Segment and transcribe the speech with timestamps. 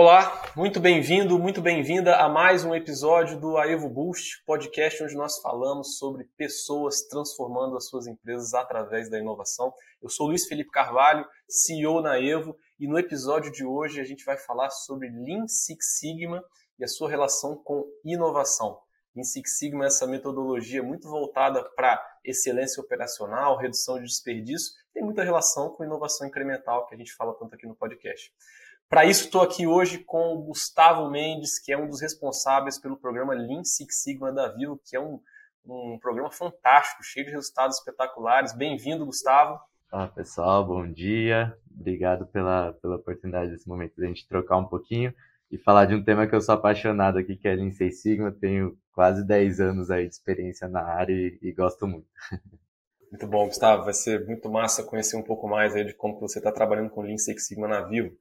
[0.00, 5.40] Olá, muito bem-vindo, muito bem-vinda a mais um episódio do Aevo Boost, podcast onde nós
[5.40, 9.74] falamos sobre pessoas transformando as suas empresas através da inovação.
[10.00, 14.24] Eu sou Luiz Felipe Carvalho, CEO na Evo, e no episódio de hoje a gente
[14.24, 16.44] vai falar sobre Lean Six Sigma
[16.78, 18.78] e a sua relação com inovação.
[19.16, 25.02] Lean Six Sigma é essa metodologia muito voltada para excelência operacional, redução de desperdício, tem
[25.02, 28.32] muita relação com inovação incremental que a gente fala tanto aqui no podcast.
[28.88, 32.96] Para isso, estou aqui hoje com o Gustavo Mendes, que é um dos responsáveis pelo
[32.96, 35.20] programa Lean Six Sigma da Vivo, que é um,
[35.66, 38.56] um programa fantástico, cheio de resultados espetaculares.
[38.56, 39.60] Bem-vindo, Gustavo.
[39.92, 41.54] Olá, pessoal, bom dia.
[41.70, 45.12] Obrigado pela, pela oportunidade desse momento de a gente trocar um pouquinho
[45.50, 48.32] e falar de um tema que eu sou apaixonado aqui, que é Lean Six Sigma.
[48.32, 52.08] Tenho quase 10 anos aí de experiência na área e, e gosto muito.
[53.10, 53.84] Muito bom, Gustavo.
[53.84, 57.00] Vai ser muito massa conhecer um pouco mais aí de como você está trabalhando com
[57.00, 58.14] Lean Six Sigma na Vivo.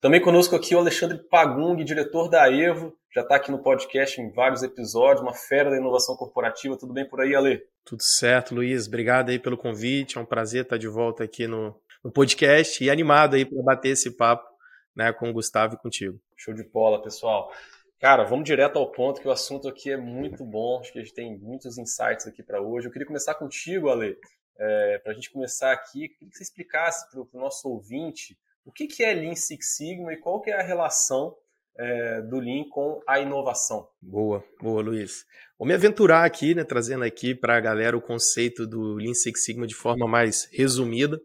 [0.00, 4.30] Também conosco aqui o Alexandre Pagung, diretor da Evo, já está aqui no podcast em
[4.30, 6.78] vários episódios, uma fera da inovação corporativa.
[6.78, 7.60] Tudo bem por aí, Ale?
[7.84, 8.86] Tudo certo, Luiz.
[8.86, 10.16] Obrigado aí pelo convite.
[10.16, 13.88] É um prazer estar de volta aqui no, no podcast e animado aí para bater
[13.88, 14.48] esse papo
[14.94, 16.20] né, com o Gustavo e contigo.
[16.36, 17.52] Show de bola, pessoal.
[17.98, 20.78] Cara, vamos direto ao ponto, que o assunto aqui é muito bom.
[20.78, 22.86] Acho que a gente tem muitos insights aqui para hoje.
[22.86, 24.16] Eu queria começar contigo, Ale.
[24.56, 28.38] É, para a gente começar aqui, queria que você explicasse para o nosso ouvinte
[28.68, 31.34] o que, que é Lean Six Sigma e qual que é a relação
[31.78, 33.88] é, do Lean com a inovação?
[34.00, 35.24] Boa, boa, Luiz.
[35.58, 39.42] Vou me aventurar aqui, né, trazendo aqui para a galera o conceito do Lean Six
[39.42, 41.18] Sigma de forma mais resumida.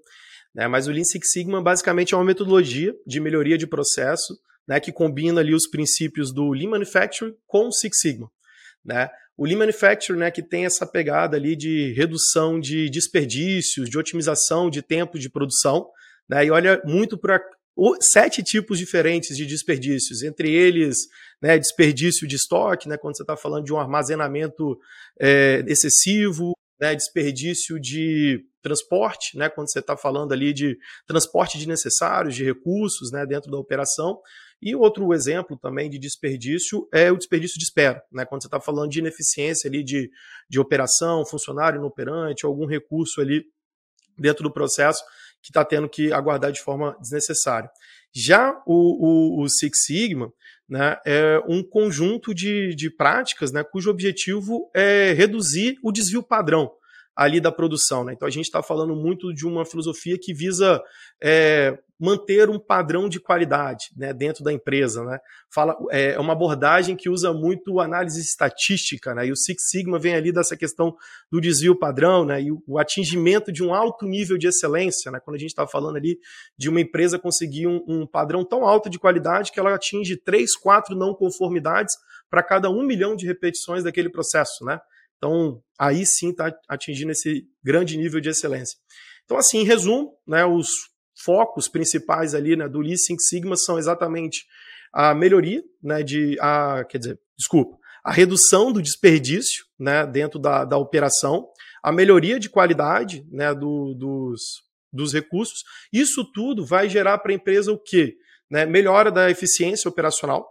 [0.56, 4.80] Né, mas o Lean Six Sigma basicamente é uma metodologia de melhoria de processo né,
[4.80, 8.32] que combina ali os princípios do Lean Manufacturing com o Six Sigma.
[8.86, 9.10] Né?
[9.36, 14.70] O Lean Manufacturing, né, que tem essa pegada ali de redução de desperdícios, de otimização
[14.70, 15.90] de tempo de produção,
[16.30, 16.46] né?
[16.46, 17.40] E olha muito para
[18.00, 21.08] sete tipos diferentes de desperdícios, entre eles
[21.42, 24.80] né, desperdício de estoque, né, quando você está falando de um armazenamento
[25.20, 31.68] é, excessivo, né, desperdício de transporte, né, quando você está falando ali de transporte de
[31.68, 34.20] necessários, de recursos né, dentro da operação.
[34.62, 38.62] E outro exemplo também de desperdício é o desperdício de espera, né, quando você está
[38.62, 40.10] falando de ineficiência ali de,
[40.48, 43.44] de operação, funcionário inoperante, algum recurso ali
[44.18, 45.04] dentro do processo
[45.44, 47.70] que está tendo que aguardar de forma desnecessária.
[48.16, 50.32] Já o, o, o, Six Sigma
[50.68, 56.72] né, é um conjunto de, de práticas né, cujo objetivo é reduzir o desvio padrão
[57.16, 58.04] ali da produção.
[58.04, 58.14] Né?
[58.14, 60.82] Então a gente está falando muito de uma filosofia que visa
[61.22, 65.06] é, manter um padrão de qualidade né, dentro da empresa.
[65.06, 65.18] Né?
[65.50, 69.28] Fala, é, é uma abordagem que usa muito análise estatística, né?
[69.28, 70.94] e o Six Sigma vem ali dessa questão
[71.32, 72.42] do desvio padrão né?
[72.42, 75.10] e o, atingimento de um alto nível de excelência.
[75.14, 75.22] Né?
[75.24, 76.20] Quando a gente está falando ali
[76.58, 80.58] de uma empresa conseguir um, um padrão tão alto de qualidade que ela atinge três,
[80.58, 81.96] quatro não conformidades
[82.30, 84.66] para cada um milhão de repetições daquele processo.
[84.66, 84.78] Né?
[85.16, 88.78] Então, aí sim está atingindo esse grande nível de excelência.
[89.24, 90.68] Então, assim, em resumo, né, os
[91.24, 94.46] focos principais ali né, do Lean Six Sigma são exatamente
[94.92, 100.66] a melhoria, né, de, a, quer dizer, desculpa, a redução do desperdício né, dentro da,
[100.66, 101.48] da operação,
[101.82, 104.42] a melhoria de qualidade né, do, dos,
[104.92, 105.64] dos recursos.
[105.92, 108.16] Isso tudo vai gerar para a empresa o quê?
[108.52, 110.46] Né, melhora da eficiência operacional,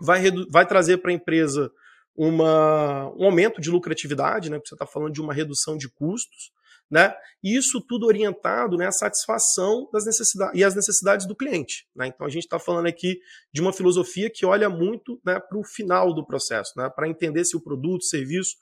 [0.00, 1.70] vai, vai trazer para a empresa
[2.16, 6.50] uma, um aumento de lucratividade, né, porque você está falando de uma redução de custos,
[6.90, 11.86] né, e isso tudo orientado né, à satisfação das necessidades e às necessidades do cliente.
[11.94, 12.06] Né?
[12.06, 13.18] Então a gente está falando aqui
[13.52, 17.44] de uma filosofia que olha muito né, para o final do processo, né, para entender
[17.44, 18.56] se o produto, o serviço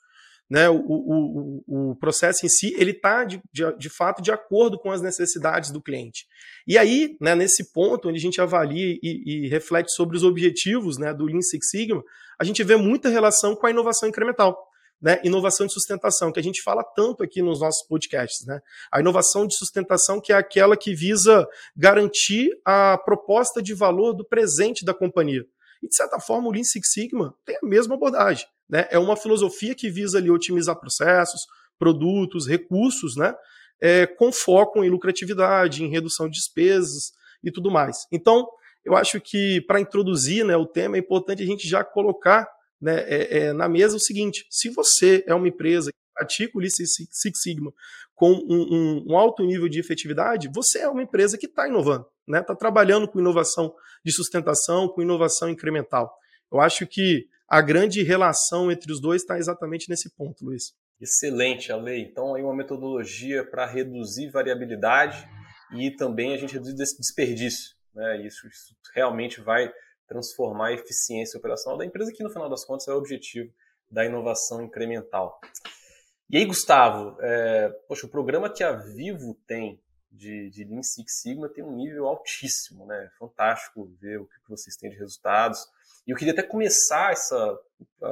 [0.49, 4.79] né, o, o, o processo em si ele está de, de, de, fato de acordo
[4.79, 6.25] com as necessidades do cliente.
[6.65, 10.97] E aí, né, nesse ponto, onde a gente avalia e, e, reflete sobre os objetivos
[10.97, 12.01] né, do Lean Six Sigma,
[12.39, 14.57] a gente vê muita relação com a inovação incremental.
[14.99, 18.47] Né, inovação de sustentação, que a gente fala tanto aqui nos nossos podcasts.
[18.47, 18.59] Né?
[18.91, 24.25] A inovação de sustentação, que é aquela que visa garantir a proposta de valor do
[24.25, 25.45] presente da companhia.
[25.83, 28.47] E, de certa forma, o Lean Six Sigma tem a mesma abordagem.
[28.67, 28.87] Né?
[28.89, 31.41] É uma filosofia que visa ali otimizar processos,
[31.77, 33.35] produtos, recursos, né?
[33.79, 37.11] É, com foco em lucratividade, em redução de despesas
[37.43, 38.07] e tudo mais.
[38.11, 38.47] Então,
[38.83, 42.47] eu acho que para introduzir né, o tema é importante a gente já colocar
[42.81, 46.61] né, é, é, na mesa o seguinte: se você é uma empresa que pratica o
[46.61, 47.71] Lean Six Sigma
[48.15, 52.05] com um, um, um, alto nível de efetividade, você é uma empresa que está inovando,
[52.05, 56.11] está né, tá trabalhando com inovação de sustentação, com inovação incremental.
[56.51, 60.73] Eu acho que a grande relação entre os dois está exatamente nesse ponto, Luiz.
[60.99, 62.01] Excelente, Ale.
[62.01, 65.27] Então, aí uma metodologia para reduzir variabilidade
[65.77, 67.75] e também a gente reduzir desperdício.
[67.93, 68.25] Né?
[68.25, 69.71] Isso, isso realmente vai
[70.07, 73.51] transformar a eficiência operacional da empresa, que no final das contas é o objetivo
[73.89, 75.39] da inovação incremental.
[76.29, 79.81] E aí, Gustavo, é, poxa, o programa que a Vivo tem
[80.11, 83.09] de, de Lean Six Sigma tem um nível altíssimo, né?
[83.17, 85.59] Fantástico ver o que vocês têm de resultados.
[86.05, 87.59] E eu queria até começar essa
[88.01, 88.07] a,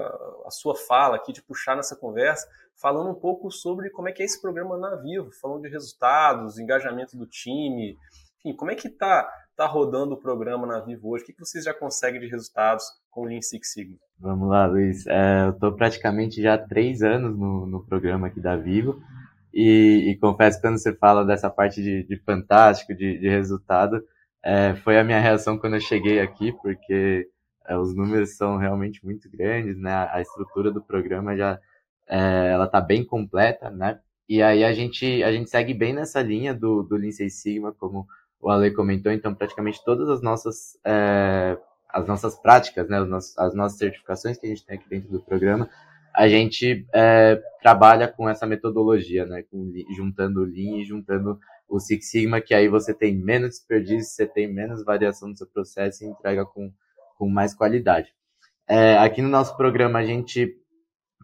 [0.46, 4.22] a, sua fala aqui, de puxar nessa conversa, falando um pouco sobre como é que
[4.22, 7.98] é esse programa na Vivo, falando de resultados, engajamento do time,
[8.40, 11.24] enfim, como é que está tá rodando o programa na Vivo hoje?
[11.24, 13.98] O que, que vocês já conseguem de resultados com o Lean Six Sigma?
[14.20, 15.08] Vamos lá, Luiz.
[15.08, 19.00] É, eu estou praticamente já há três anos no, no programa aqui da Vivo.
[19.54, 24.04] E, e, confesso que quando você fala dessa parte de, de fantástico, de, de resultado,
[24.44, 27.30] é, foi a minha reação quando eu cheguei aqui, porque
[27.66, 30.10] é, os números são realmente muito grandes, né?
[30.12, 31.58] A estrutura do programa já
[32.08, 34.00] é, ela tá bem completa, né?
[34.28, 37.72] E aí a gente a gente segue bem nessa linha do, do Lean Six Sigma,
[37.72, 38.08] como
[38.46, 41.58] o Ale comentou, então praticamente todas as nossas é,
[41.90, 43.00] as nossas práticas, né?
[43.38, 45.68] As nossas certificações que a gente tem aqui dentro do programa,
[46.14, 49.44] a gente é, trabalha com essa metodologia, né?
[49.50, 54.14] Com, juntando o Lean e juntando o Six Sigma, que aí você tem menos desperdício,
[54.14, 56.72] você tem menos variação no seu processo e entrega com,
[57.18, 58.14] com mais qualidade.
[58.68, 60.56] É, aqui no nosso programa a gente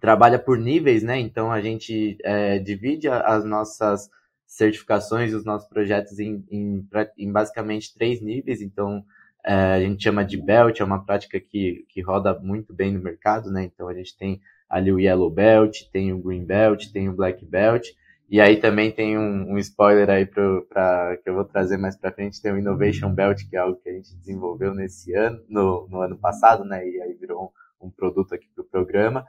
[0.01, 1.19] trabalha por níveis, né?
[1.19, 4.09] Então a gente é, divide as nossas
[4.51, 6.85] certificações, os nossos projetos em, em,
[7.17, 8.61] em basicamente três níveis.
[8.61, 9.03] Então
[9.45, 13.01] é, a gente chama de Belt, é uma prática que, que roda muito bem no
[13.01, 13.63] mercado, né?
[13.63, 17.45] Então a gente tem ali o Yellow Belt, tem o Green Belt, tem o Black
[17.45, 17.87] Belt.
[18.29, 22.11] E aí também tem um, um spoiler aí para que eu vou trazer mais para
[22.11, 25.87] frente, tem o Innovation Belt, que é algo que a gente desenvolveu nesse ano, no,
[25.89, 26.85] no ano passado, né?
[26.85, 29.25] E aí virou um, um produto aqui para o programa.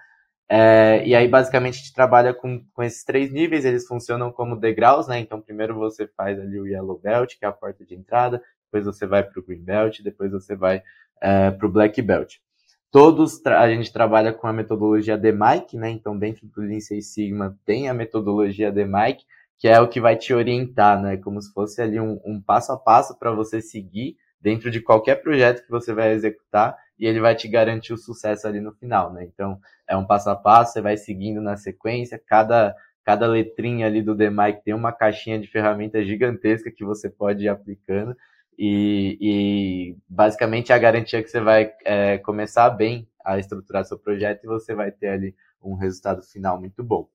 [0.54, 4.54] É, e aí, basicamente, a gente trabalha com, com esses três níveis, eles funcionam como
[4.54, 5.18] degraus, né?
[5.18, 8.84] Então, primeiro você faz ali o Yellow Belt, que é a porta de entrada, depois
[8.84, 10.82] você vai para o Green Belt, depois você vai
[11.22, 12.36] é, para o Black Belt.
[12.90, 15.88] Todos a gente trabalha com a metodologia DMAIC, né?
[15.88, 19.24] Então, dentro do Lean Six Sigma tem a metodologia DMAIC,
[19.58, 21.16] que é o que vai te orientar, né?
[21.16, 25.22] Como se fosse ali um, um passo a passo para você seguir dentro de qualquer
[25.22, 29.12] projeto que você vai executar e ele vai te garantir o sucesso ali no final,
[29.12, 29.24] né?
[29.24, 29.58] Então,
[29.92, 32.74] é um passo a passo, você vai seguindo na sequência, cada
[33.04, 37.48] cada letrinha ali do DMAIC tem uma caixinha de ferramentas gigantesca que você pode ir
[37.48, 38.16] aplicando
[38.56, 43.98] e, e basicamente é a garantia que você vai é, começar bem a estruturar seu
[43.98, 47.08] projeto e você vai ter ali um resultado final muito bom.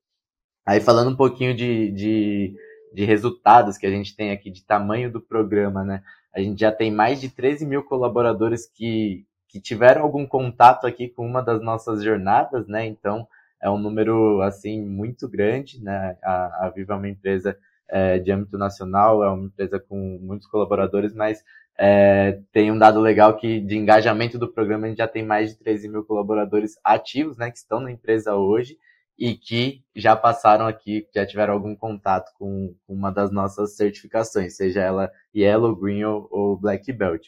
[0.66, 2.56] Aí falando um pouquinho de, de,
[2.94, 6.04] de resultados que a gente tem aqui, de tamanho do programa, né?
[6.34, 9.26] A gente já tem mais de 13 mil colaboradores que,
[9.58, 12.86] que tiveram algum contato aqui com uma das nossas jornadas, né?
[12.86, 13.28] Então
[13.62, 16.16] é um número assim muito grande, né?
[16.24, 17.58] A, a Viva é uma empresa
[17.90, 21.44] é, de âmbito nacional, é uma empresa com muitos colaboradores, mas
[21.78, 25.52] é, tem um dado legal que de engajamento do programa a gente já tem mais
[25.52, 28.78] de 13 mil colaboradores ativos, né, que estão na empresa hoje
[29.18, 34.82] e que já passaram aqui, já tiveram algum contato com uma das nossas certificações, seja
[34.82, 37.28] ela Yellow, Green ou, ou Black Belt.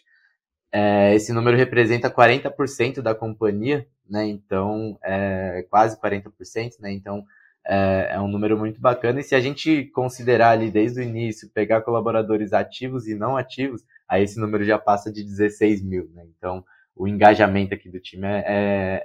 [0.72, 4.26] É, esse número representa 40% da companhia, né?
[4.28, 6.92] Então, é, quase 40%, né?
[6.92, 7.26] Então,
[7.66, 9.20] é, é, um número muito bacana.
[9.20, 13.84] E se a gente considerar ali desde o início, pegar colaboradores ativos e não ativos,
[14.08, 16.26] aí esse número já passa de 16 mil, né?
[16.38, 16.64] Então,
[16.96, 18.44] o engajamento aqui do time é,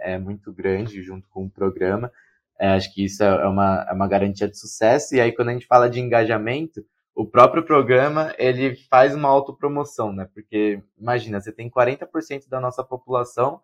[0.02, 2.10] é, é muito grande junto com o programa.
[2.58, 5.14] É, acho que isso é, é uma, é uma garantia de sucesso.
[5.14, 10.12] E aí, quando a gente fala de engajamento, o próprio programa ele faz uma autopromoção,
[10.12, 10.28] né?
[10.34, 13.60] Porque imagina, você tem 40% da nossa população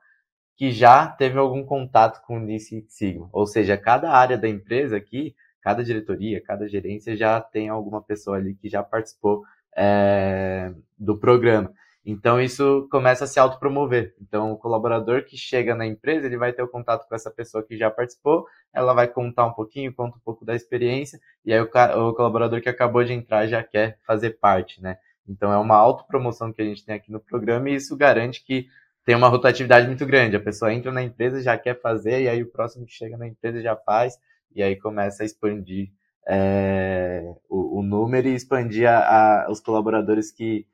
[0.57, 3.29] que já teve algum contato com o Six Sigma.
[3.33, 8.37] Ou seja, cada área da empresa aqui, cada diretoria, cada gerência já tem alguma pessoa
[8.37, 9.43] ali que já participou
[9.77, 11.73] é, do programa.
[12.05, 14.15] Então isso começa a se autopromover.
[14.21, 17.63] Então o colaborador que chega na empresa, ele vai ter o contato com essa pessoa
[17.63, 21.61] que já participou, ela vai contar um pouquinho, conta um pouco da experiência, e aí
[21.61, 24.97] o, o colaborador que acabou de entrar já quer fazer parte, né?
[25.29, 28.67] Então é uma autopromoção que a gente tem aqui no programa e isso garante que
[29.05, 30.37] tem uma rotatividade muito grande.
[30.37, 33.27] A pessoa entra na empresa, já quer fazer, e aí o próximo que chega na
[33.27, 34.19] empresa já faz,
[34.55, 35.91] e aí começa a expandir
[36.29, 38.99] é, o, o, número e expandir a,
[39.45, 40.67] a, os colaboradores que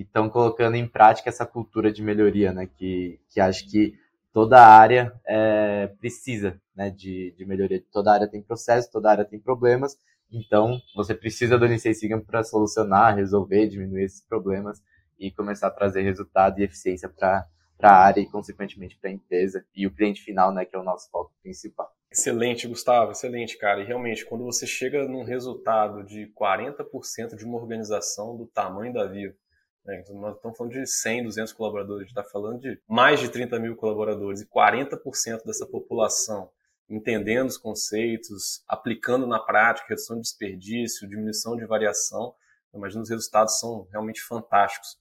[0.00, 2.66] estão colocando em prática essa cultura de melhoria, né?
[2.66, 3.94] Que, que acho que
[4.32, 7.84] toda área é, precisa né, de, de melhoria.
[7.92, 9.98] Toda área tem processo, toda área tem problemas,
[10.30, 14.82] então você precisa do Sigam para solucionar, resolver, diminuir esses problemas
[15.18, 17.46] e começar a trazer resultado e eficiência para
[17.82, 20.78] para a área e, consequentemente, para a empresa e o cliente final, né, que é
[20.78, 21.92] o nosso foco principal.
[22.12, 23.80] Excelente, Gustavo, excelente, cara.
[23.80, 29.04] E realmente, quando você chega num resultado de 40% de uma organização do tamanho da
[29.06, 29.34] Vivo,
[29.84, 30.00] Né?
[30.00, 33.28] Então, nós estamos falando de 100, 200 colaboradores, a gente está falando de mais de
[33.28, 36.50] 30 mil colaboradores e 40% dessa população
[36.94, 42.34] entendendo os conceitos, aplicando na prática redução de desperdício, diminuição de variação.
[42.74, 44.96] Imagino os resultados são realmente fantásticos.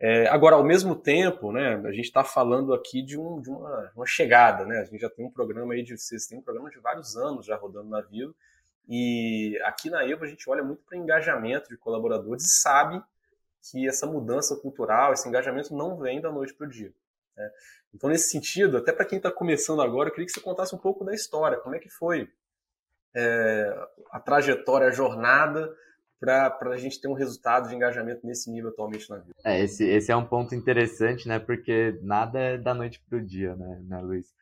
[0.00, 3.92] É, agora, ao mesmo tempo, né, a gente está falando aqui de, um, de uma,
[3.94, 4.80] uma, chegada, né?
[4.80, 7.46] A gente já tem um programa aí de vocês têm um programa de vários anos
[7.46, 8.34] já rodando na Vivo
[8.88, 13.00] e aqui na Evo a gente olha muito para engajamento de colaboradores e sabe
[13.70, 16.92] que essa mudança cultural, esse engajamento não vem da noite para o dia.
[17.36, 17.50] Né?
[17.94, 20.78] Então, nesse sentido, até para quem está começando agora, eu queria que você contasse um
[20.78, 22.28] pouco da história, como é que foi
[23.14, 25.74] é, a trajetória, a jornada
[26.18, 29.34] para a gente ter um resultado de engajamento nesse nível atualmente na vida.
[29.44, 31.40] É, esse, esse é um ponto interessante, né?
[31.40, 34.32] Porque nada é da noite para o dia, né, né Luiz?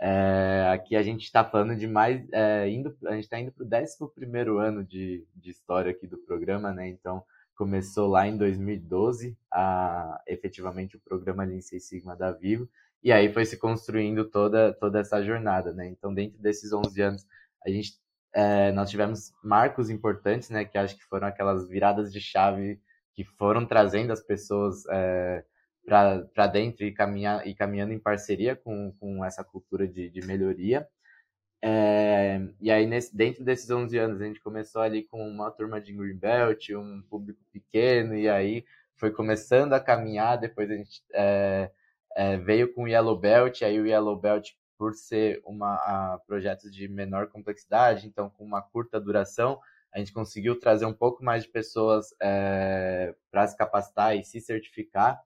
[0.00, 3.64] É, aqui a gente está falando de mais, é, indo, a gente está indo para
[3.64, 6.88] o 11 ano de, de história aqui do programa, né?
[6.88, 12.68] Então, começou lá em 2012, a, efetivamente o programa Lean Six Sigma da Vivo,
[13.02, 15.86] e aí foi se construindo toda, toda essa jornada, né?
[15.86, 17.26] Então, dentro desses 11 anos,
[17.64, 17.92] a gente,
[18.32, 20.64] é, nós tivemos marcos importantes, né?
[20.64, 22.80] Que acho que foram aquelas viradas de chave
[23.14, 25.44] que foram trazendo as pessoas é,
[25.84, 30.88] para dentro e, caminhar, e caminhando em parceria com, com essa cultura de, de melhoria.
[31.66, 35.80] É, e aí, nesse, dentro desses 11 anos, a gente começou ali com uma turma
[35.80, 38.66] de Greenbelt, um público pequeno, e aí
[38.96, 40.36] foi começando a caminhar.
[40.36, 41.70] Depois a gente é,
[42.14, 46.70] é, veio com o Yellow Belt, aí o Yellow Belt, por ser uma a, projetos
[46.70, 49.58] de menor complexidade, então com uma curta duração,
[49.90, 54.38] a gente conseguiu trazer um pouco mais de pessoas é, para se capacitar e se
[54.38, 55.18] certificar.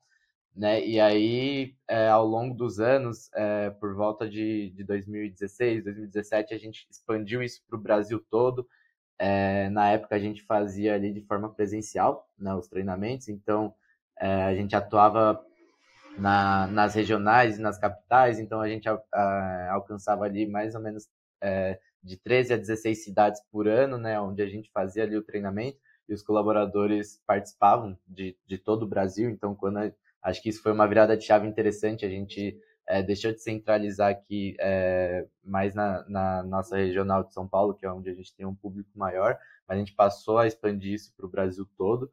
[0.55, 0.85] Né?
[0.85, 6.59] E aí, é, ao longo dos anos, é, por volta de, de 2016, 2017, a
[6.59, 8.67] gente expandiu isso para o Brasil todo.
[9.19, 13.75] É, na época, a gente fazia ali de forma presencial né, os treinamentos, então
[14.21, 15.41] a gente atuava
[16.19, 20.81] na, nas regionais e nas capitais, então a gente a, a, alcançava ali mais ou
[20.81, 21.09] menos
[22.03, 25.79] de 13 a 16 cidades por ano, né, onde a gente fazia ali o treinamento
[26.09, 29.29] e os colaboradores participavam de, de todo o Brasil.
[29.29, 32.05] Então, quando a, Acho que isso foi uma virada de chave interessante.
[32.05, 32.59] A gente
[32.89, 37.85] é, deixou de centralizar aqui é, mais na, na, nossa regional de São Paulo, que
[37.85, 41.13] é onde a gente tem um público maior, mas a gente passou a expandir isso
[41.17, 42.11] para o Brasil todo.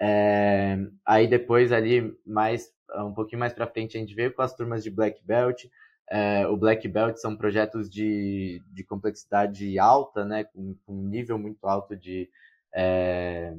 [0.00, 4.54] É, aí depois ali mais um pouquinho mais para frente a gente veio com as
[4.54, 5.64] turmas de Black Belt.
[6.08, 11.38] É, o Black Belt são projetos de, de complexidade alta, né, com, com um nível
[11.38, 12.28] muito alto de,
[12.72, 13.54] é,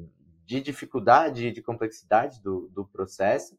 [0.46, 3.58] de dificuldade e de complexidade do, do processo.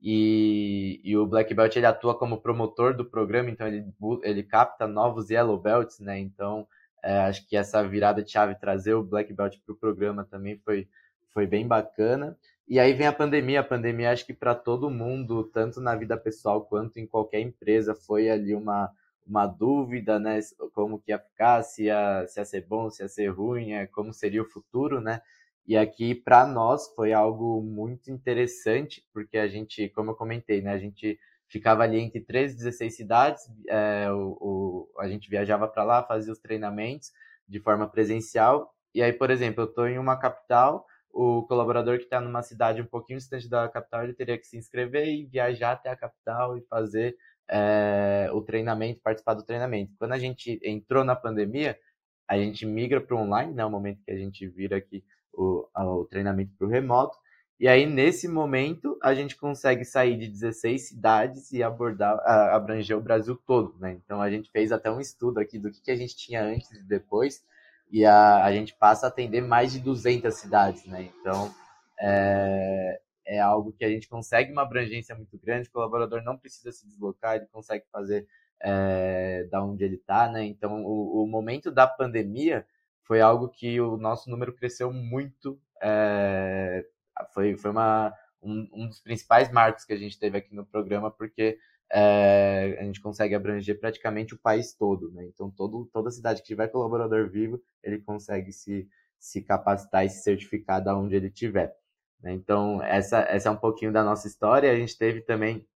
[0.00, 3.84] E, e, o Black Belt ele atua como promotor do programa, então ele,
[4.22, 6.18] ele capta novos Yellow Belts, né?
[6.20, 6.68] Então
[7.02, 10.56] é, acho que essa virada de chave trazer o Black Belt para o programa também
[10.58, 10.88] foi,
[11.32, 12.36] foi bem bacana.
[12.68, 13.60] E aí vem a pandemia.
[13.60, 17.94] A pandemia acho que para todo mundo, tanto na vida pessoal quanto em qualquer empresa,
[17.94, 18.90] foi ali uma,
[19.26, 20.38] uma dúvida, né?
[20.74, 23.86] Como que ia ficar, se ia, se ia ser bom, se ia ser ruim, é,
[23.86, 25.22] como seria o futuro, né?
[25.68, 30.72] E aqui, para nós, foi algo muito interessante, porque a gente, como eu comentei, né,
[30.72, 35.68] a gente ficava ali entre 13 e 16 cidades, é, o, o, a gente viajava
[35.68, 37.12] para lá, fazia os treinamentos
[37.46, 38.74] de forma presencial.
[38.94, 42.80] E aí, por exemplo, eu estou em uma capital, o colaborador que está numa cidade
[42.80, 46.56] um pouquinho distante da capital, ele teria que se inscrever e viajar até a capital
[46.56, 47.14] e fazer
[47.46, 49.92] é, o treinamento, participar do treinamento.
[49.98, 51.78] Quando a gente entrou na pandemia,
[52.26, 55.04] a gente migra para o online, né, o momento que a gente vira aqui
[55.38, 57.16] o, o treinamento para o remoto.
[57.60, 62.16] E aí, nesse momento, a gente consegue sair de 16 cidades e abordar,
[62.52, 63.98] abranger o Brasil todo, né?
[64.04, 66.70] Então, a gente fez até um estudo aqui do que, que a gente tinha antes
[66.70, 67.42] e depois,
[67.90, 71.10] e a, a gente passa a atender mais de 200 cidades, né?
[71.20, 71.52] Então,
[72.00, 76.70] é, é algo que a gente consegue uma abrangência muito grande, o colaborador não precisa
[76.70, 78.28] se deslocar, ele consegue fazer
[78.60, 80.44] é, da onde ele está, né?
[80.44, 82.64] Então, o, o momento da pandemia
[83.08, 85.58] foi algo que o nosso número cresceu muito.
[85.82, 86.84] É,
[87.32, 91.10] foi foi uma, um, um, dos principais marcos que a gente teve aqui no programa,
[91.10, 91.58] porque
[91.90, 95.10] é, a gente consegue abranger praticamente o país todo.
[95.10, 95.24] Né?
[95.24, 98.86] Então, todo, toda cidade que tiver colaborador vivo, ele consegue se,
[99.18, 101.74] se capacitar e se certificar da onde ele estiver.
[102.20, 102.32] Né?
[102.32, 104.70] Então, essa, essa é um pouquinho da nossa história.
[104.70, 105.66] A gente teve também,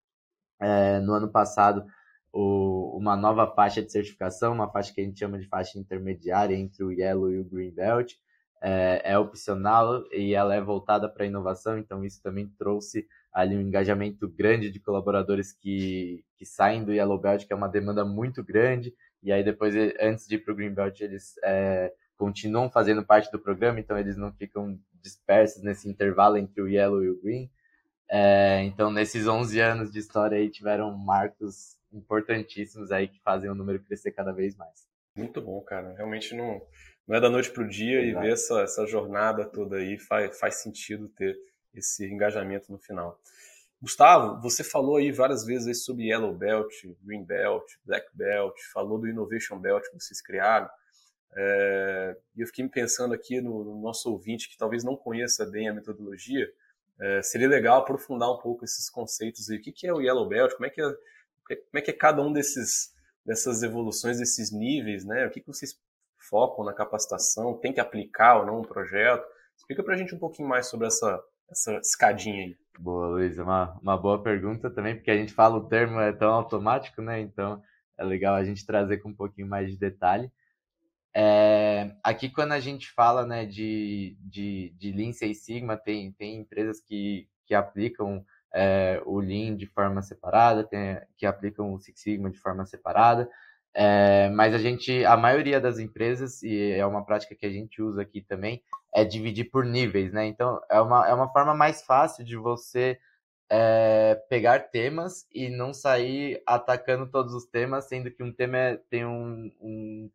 [0.61, 1.87] é, no ano passado,
[2.33, 6.57] o, uma nova faixa de certificação, uma faixa que a gente chama de faixa intermediária
[6.57, 8.15] entre o Yellow e o Green Belt.
[8.65, 13.57] É, é opcional e ela é voltada para a inovação, então isso também trouxe ali
[13.57, 18.05] um engajamento grande de colaboradores que, que saem do Yellow Belt, que é uma demanda
[18.05, 22.71] muito grande, e aí depois, antes de ir para o Green Belt, eles é, continuam
[22.71, 27.11] fazendo parte do programa, então eles não ficam dispersos nesse intervalo entre o Yellow e
[27.11, 27.51] o Green.
[28.09, 33.55] É, então, nesses 11 anos de história aí, tiveram marcos importantíssimos aí que fazem o
[33.55, 34.89] número crescer cada vez mais.
[35.17, 35.95] Muito bom, cara.
[35.95, 36.61] Realmente não,
[37.07, 38.19] não é da noite para o dia Exato.
[38.19, 41.37] e ver essa, essa jornada toda aí faz, faz sentido ter
[41.75, 43.21] esse engajamento no final.
[43.81, 46.73] Gustavo, você falou aí várias vezes aí sobre Yellow Belt,
[47.03, 50.71] Green Belt, Black Belt, falou do Innovation Belt que vocês criaram.
[51.35, 55.69] É, e eu fiquei pensando aqui no, no, nosso ouvinte que talvez não conheça bem
[55.69, 56.49] a metodologia,
[57.01, 59.57] é, seria legal aprofundar um pouco esses conceitos aí.
[59.57, 60.53] O que, que é o Yellow Belt?
[60.53, 60.95] Como é que é,
[61.57, 62.93] como é que é cada um desses,
[63.25, 65.27] dessas evoluções, desses níveis, né?
[65.27, 65.75] O que, que vocês
[66.29, 67.59] focam na capacitação?
[67.59, 69.25] Tem que aplicar ou não um projeto?
[69.57, 72.57] Explica para a gente um pouquinho mais sobre essa, essa escadinha aí.
[72.79, 73.39] Boa, Luiz.
[73.39, 77.03] É uma, uma boa pergunta também, porque a gente fala o termo é tão automático,
[77.03, 77.21] né?
[77.21, 77.63] Então
[77.99, 80.31] é legal a gente trazer com um pouquinho mais de detalhe.
[81.15, 86.37] É, aqui, quando a gente fala né, de, de, de Lean Six Sigma, tem, tem
[86.37, 92.01] empresas que, que aplicam é, o Lean de forma separada, tem, que aplicam o Six
[92.01, 93.29] Sigma de forma separada,
[93.75, 97.81] é, mas a gente, a maioria das empresas, e é uma prática que a gente
[97.81, 98.63] usa aqui também,
[98.95, 100.27] é dividir por níveis, né?
[100.27, 102.99] Então, é uma, é uma forma mais fácil de você
[103.51, 108.77] é, pegar temas e não sair atacando todos os temas, sendo que um tema é,
[108.91, 110.11] tem um, um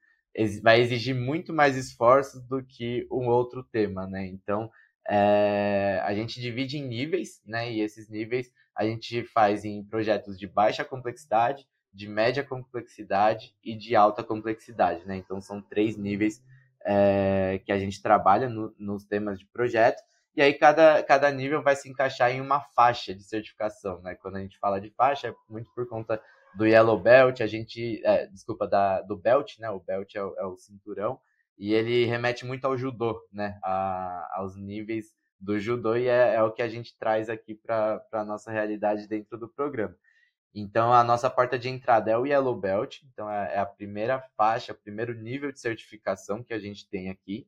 [0.61, 4.27] vai exigir muito mais esforços do que um outro tema, né?
[4.27, 4.69] Então,
[5.09, 7.71] é, a gente divide em níveis, né?
[7.71, 13.75] E esses níveis a gente faz em projetos de baixa complexidade, de média complexidade e
[13.75, 15.15] de alta complexidade, né?
[15.15, 16.43] Então, são três níveis
[16.85, 20.01] é, que a gente trabalha no, nos temas de projeto.
[20.35, 24.13] E aí, cada, cada nível vai se encaixar em uma faixa de certificação, né?
[24.15, 26.21] Quando a gente fala de faixa, é muito por conta
[26.55, 29.69] do Yellow Belt, a gente, é, desculpa, da, do Belt, né?
[29.69, 31.19] O Belt é o, é o, cinturão
[31.57, 33.59] e ele remete muito ao judô, né?
[33.63, 38.03] A, aos níveis do judô e é, é o que a gente traz aqui para
[38.11, 39.95] a nossa realidade dentro do programa.
[40.53, 44.19] Então, a nossa porta de entrada é o Yellow Belt, então é, é a primeira
[44.35, 47.47] faixa, o primeiro nível de certificação que a gente tem aqui.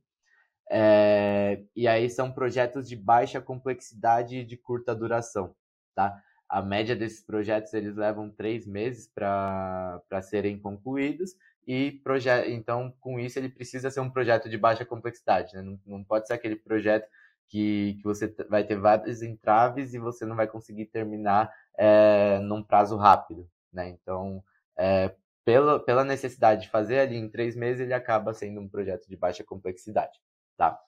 [0.72, 5.56] É, e aí são projetos de baixa complexidade e de curta duração,
[5.96, 6.22] tá?
[6.48, 11.36] A média desses projetos eles levam três meses para serem concluídos
[11.72, 12.02] e
[12.48, 15.62] então com isso ele precisa ser um projeto de baixa complexidade, né?
[15.62, 17.08] não, não pode ser aquele projeto
[17.48, 22.64] que, que você vai ter vários entraves e você não vai conseguir terminar é, num
[22.64, 23.90] prazo rápido, né?
[23.90, 24.44] Então,
[24.78, 25.14] é,
[25.46, 29.16] pela, pela necessidade de fazer ali em três meses, ele acaba sendo um projeto de
[29.16, 30.20] baixa complexidade,
[30.58, 30.80] tá?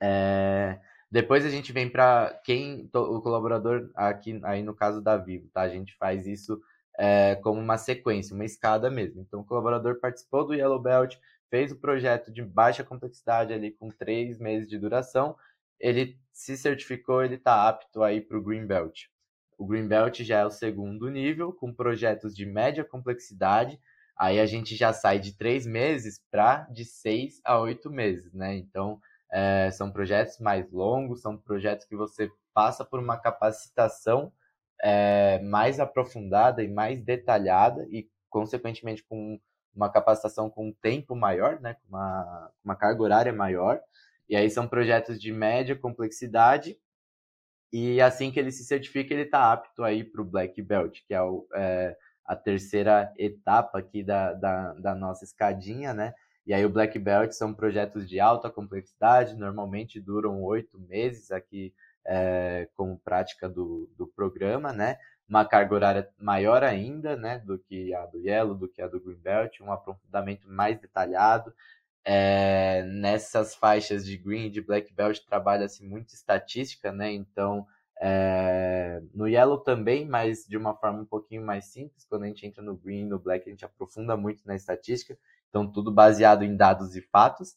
[0.00, 0.80] É,
[1.10, 5.62] depois a gente vem para quem o colaborador aqui aí no caso da Vivo, tá?
[5.62, 6.60] A gente faz isso
[6.98, 9.22] é, como uma sequência, uma escada mesmo.
[9.22, 11.16] Então o colaborador participou do Yellow Belt,
[11.48, 15.36] fez o projeto de baixa complexidade ali com três meses de duração,
[15.78, 19.04] ele se certificou, ele está apto aí para o Green Belt.
[19.56, 23.80] O Green Belt já é o segundo nível, com projetos de média complexidade.
[24.16, 28.56] Aí a gente já sai de três meses para de seis a oito meses, né?
[28.56, 34.32] Então é, são projetos mais longos, são projetos que você passa por uma capacitação
[34.82, 39.40] é, mais aprofundada e mais detalhada e, consequentemente, com
[39.74, 43.80] uma capacitação com um tempo maior, né, com uma, uma carga horária maior.
[44.28, 46.78] E aí são projetos de média complexidade
[47.72, 51.14] e assim que ele se certifica, ele está apto aí para o Black Belt, que
[51.14, 56.14] é, o, é, a terceira etapa aqui da, da, da nossa escadinha, né?
[56.46, 61.74] E aí o Black Belt são projetos de alta complexidade, normalmente duram oito meses aqui
[62.08, 64.96] é, como prática do, do programa, né?
[65.28, 67.38] Uma carga horária maior ainda, né?
[67.38, 71.52] Do que a do Yellow, do que a do Green Belt, um aprofundamento mais detalhado.
[72.02, 77.12] É, nessas faixas de Green e de Black Belt trabalha-se muito estatística, né?
[77.12, 77.66] Então,
[78.00, 82.06] é, no Yellow também, mas de uma forma um pouquinho mais simples.
[82.08, 85.18] Quando a gente entra no Green e no Black, a gente aprofunda muito na estatística.
[85.50, 87.54] Então, tudo baseado em dados e fatos.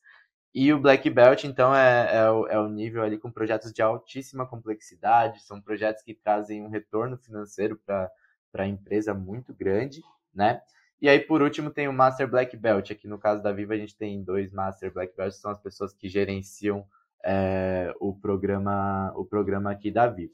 [0.54, 3.82] E o Black Belt, então, é, é, o, é o nível ali com projetos de
[3.82, 8.12] altíssima complexidade, são projetos que trazem um retorno financeiro para
[8.56, 10.02] a empresa muito grande,
[10.34, 10.62] né?
[11.02, 12.92] E aí, por último, tem o Master Black Belt.
[12.92, 15.94] Aqui no caso da Viva, a gente tem dois Master Black Belts, são as pessoas
[15.94, 16.86] que gerenciam
[17.24, 20.34] é, o, programa, o programa aqui da Viva.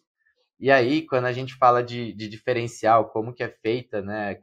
[0.59, 4.37] E aí, quando a gente fala de, de diferencial, como que é feita, né,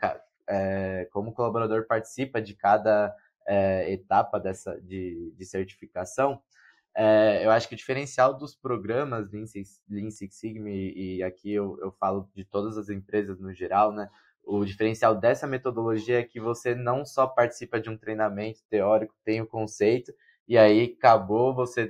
[0.49, 3.15] é, como o colaborador participa de cada
[3.47, 6.41] é, etapa dessa de, de certificação,
[6.97, 11.53] é, eu acho que o diferencial dos programas Lean Six, Lean Six Sigma, e, aqui
[11.53, 14.09] eu, eu falo de todas as empresas no geral, né?
[14.45, 19.41] O diferencial dessa metodologia é que você não só participa de um treinamento teórico, tem
[19.41, 20.13] o conceito,
[20.47, 21.89] e aí acabou, você,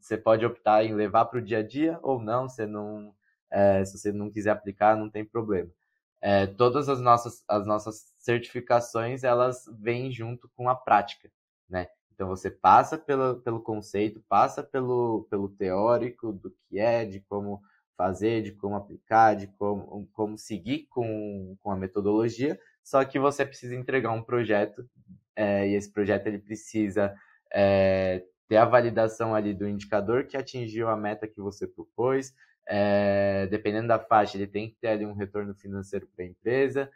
[0.00, 3.14] você pode optar em levar para o dia a dia ou não, você não
[3.50, 5.70] é, se você não quiser aplicar, não tem problema.
[6.20, 11.30] É, todas as nossas, as nossas certificações, elas vêm junto com a prática,
[11.68, 11.88] né?
[12.12, 17.62] Então você passa pelo, pelo conceito, passa pelo, pelo teórico do que é, de como
[17.96, 23.44] fazer, de como aplicar, de como, como seguir com, com a metodologia, só que você
[23.44, 24.86] precisa entregar um projeto
[25.36, 27.14] é, e esse projeto ele precisa
[27.52, 32.34] é, ter a validação ali do indicador que atingiu a meta que você propôs,
[32.66, 36.90] é, dependendo da faixa, ele tem que ter ali um retorno financeiro para a empresa.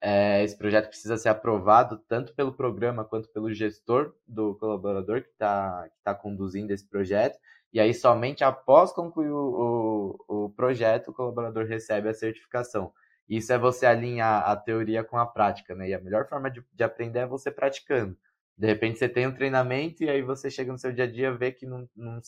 [0.00, 5.28] É, esse projeto precisa ser aprovado tanto pelo programa quanto pelo gestor do colaborador que
[5.28, 7.38] está que tá conduzindo esse projeto.
[7.72, 12.92] E aí, somente após concluir o, o, o projeto, o colaborador recebe a certificação.
[13.28, 15.88] Isso é você alinhar a teoria com a prática, né?
[15.90, 18.16] E a melhor forma de, de aprender é você praticando.
[18.60, 21.32] De repente você tem um treinamento e aí você chega no seu dia a dia
[21.32, 22.20] vê que não, não,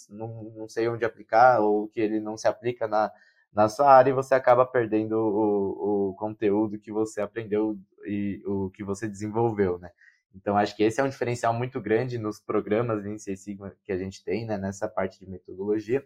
[0.57, 3.12] não, sei onde aplicar ou que ele não se aplica na,
[3.53, 8.71] na sua área e você acaba perdendo o, o conteúdo que você aprendeu e o
[8.71, 9.90] que você desenvolveu, né?
[10.35, 13.92] Então, acho que esse é um diferencial muito grande nos programas Lean Six Sigma que
[13.92, 16.03] a gente tem, né, nessa parte de metodologia.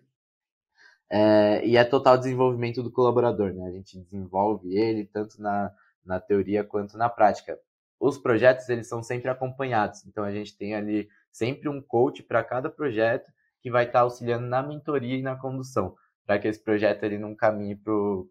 [1.09, 3.65] É, e é total desenvolvimento do colaborador, né?
[3.69, 5.73] A gente desenvolve ele tanto na,
[6.05, 7.57] na teoria quanto na prática.
[7.99, 12.45] Os projetos, eles são sempre acompanhados, então a gente tem ali sempre um coach para
[12.45, 13.31] cada projeto
[13.61, 17.19] que vai estar tá auxiliando na mentoria e na condução, para que esse projeto ele
[17.19, 17.77] não caminhe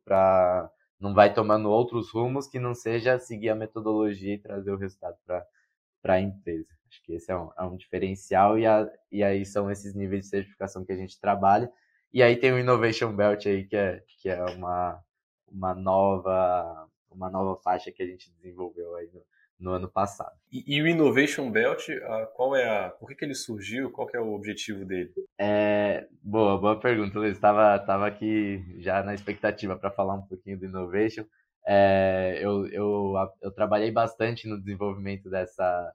[0.03, 4.77] para não vai tomando outros rumos que não seja seguir a metodologia e trazer o
[4.77, 6.69] resultado para a empresa.
[6.89, 10.23] Acho que esse é um, é um diferencial e, a, e aí são esses níveis
[10.23, 11.69] de certificação que a gente trabalha
[12.15, 15.03] e aí tem o Innovation Belt aí, que é, que é uma,
[15.49, 19.21] uma, nova, uma nova faixa que a gente desenvolveu aí no,
[19.59, 20.35] no ano passado.
[20.51, 21.87] E, e, o Innovation Belt,
[22.35, 23.91] qual é a, por que, que ele surgiu?
[23.91, 25.11] Qual que é o objetivo dele?
[25.37, 27.35] É, boa, boa pergunta, Luiz.
[27.35, 31.25] Estava tava aqui já na expectativa para falar um pouquinho do Innovation.
[31.65, 35.93] É, eu, eu, eu trabalhei bastante no desenvolvimento dessa,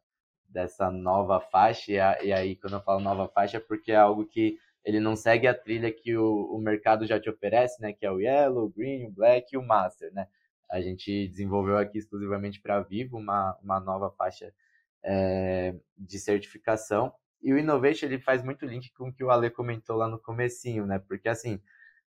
[0.49, 4.27] dessa nova faixa, e, e aí quando eu falo nova faixa é porque é algo
[4.27, 7.93] que ele não segue a trilha que o, o mercado já te oferece, né?
[7.93, 10.27] Que é o Yellow, o Green, o Black e o Master, né?
[10.71, 14.53] A gente desenvolveu aqui exclusivamente para Vivo uma, uma nova faixa
[15.03, 17.13] é, de certificação.
[17.43, 20.19] E o Innovation ele faz muito link com o que o Ale comentou lá no
[20.19, 20.99] comecinho, né?
[20.99, 21.61] Porque assim,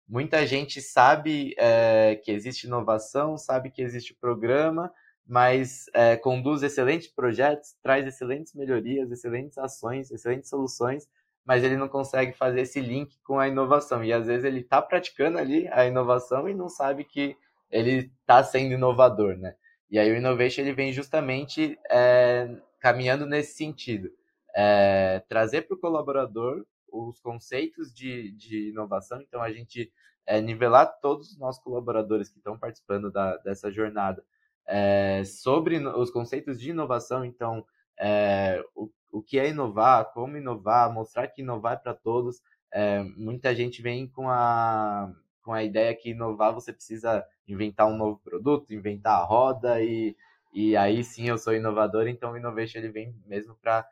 [0.07, 4.91] muita gente sabe é, que existe inovação, sabe que existe programa,
[5.25, 11.07] mas é, conduz excelentes projetos, traz excelentes melhorias, excelentes ações, excelentes soluções,
[11.45, 14.03] mas ele não consegue fazer esse link com a inovação.
[14.03, 17.37] E às vezes ele está praticando ali a inovação e não sabe que
[17.73, 19.55] ele está sendo inovador, né?
[19.89, 24.09] E aí o innovation ele vem justamente é, caminhando nesse sentido,
[24.55, 29.21] é, trazer para o colaborador os conceitos de, de inovação.
[29.21, 29.91] Então a gente
[30.25, 34.23] é, nivelar todos os nossos colaboradores que estão participando da, dessa jornada
[34.67, 37.25] é, sobre os conceitos de inovação.
[37.25, 37.65] Então
[37.99, 42.39] é, o, o que é inovar, como inovar, mostrar que inovar é para todos.
[42.71, 45.11] É, muita gente vem com a,
[45.43, 50.15] com a ideia que inovar você precisa inventar um novo produto, inventar a roda e,
[50.53, 53.85] e aí sim eu sou inovador, então o Innovation ele vem mesmo para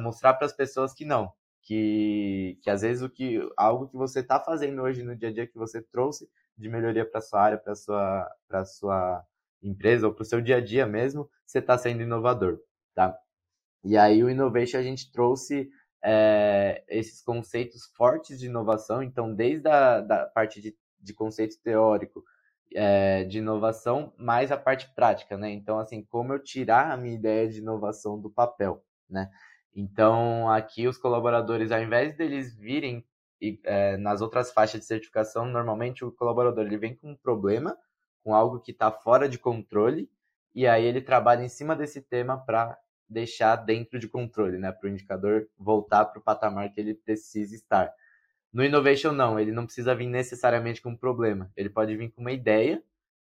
[0.00, 4.20] mostrar para as pessoas que não, que, que às vezes o que algo que você
[4.20, 7.58] está fazendo hoje no dia a dia que você trouxe de melhoria para sua área,
[7.58, 9.24] para sua para sua
[9.62, 12.60] empresa ou para o seu dia a dia mesmo, você está sendo inovador,
[12.94, 13.16] tá?
[13.84, 15.70] E aí o Innovation a gente trouxe
[16.02, 22.24] é, esses conceitos fortes de inovação, então desde a da parte de, de conceito teórico
[22.74, 25.50] é, de inovação, mais a parte prática, né?
[25.50, 29.30] Então, assim, como eu tirar a minha ideia de inovação do papel, né?
[29.74, 33.04] Então, aqui os colaboradores, ao invés deles virem
[33.64, 37.76] é, nas outras faixas de certificação, normalmente o colaborador ele vem com um problema,
[38.22, 40.10] com algo que está fora de controle,
[40.54, 44.72] e aí ele trabalha em cima desse tema para deixar dentro de controle, né?
[44.72, 47.92] Para o indicador voltar para o patamar que ele precisa estar.
[48.54, 51.50] No Innovation, não, ele não precisa vir necessariamente com um problema.
[51.56, 52.80] Ele pode vir com uma ideia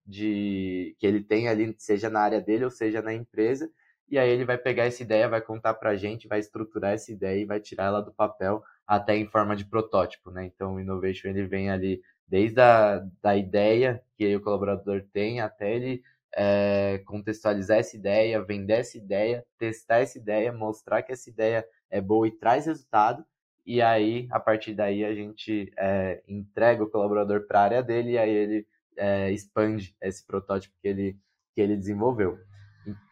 [0.07, 3.71] de que ele tem ali, seja na área dele ou seja na empresa,
[4.09, 7.13] e aí ele vai pegar essa ideia, vai contar para a gente, vai estruturar essa
[7.13, 10.47] ideia e vai tirar ela do papel até em forma de protótipo, né?
[10.47, 15.75] Então o Innovation ele vem ali desde a da ideia que o colaborador tem até
[15.75, 16.03] ele
[16.35, 22.01] é, contextualizar essa ideia, vender essa ideia, testar essa ideia, mostrar que essa ideia é
[22.01, 23.23] boa e traz resultado.
[23.69, 28.13] E aí, a partir daí, a gente é, entrega o colaborador para a área dele
[28.13, 31.19] e aí ele é, expande esse protótipo que ele,
[31.55, 32.39] que ele desenvolveu.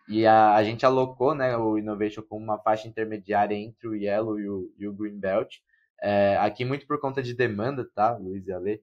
[0.08, 4.40] E a, a gente alocou né, o Innovation como uma faixa intermediária entre o Yellow
[4.40, 5.56] e o, e o Green Belt.
[6.02, 8.82] É, aqui muito por conta de demanda, tá, Luiz e Ale?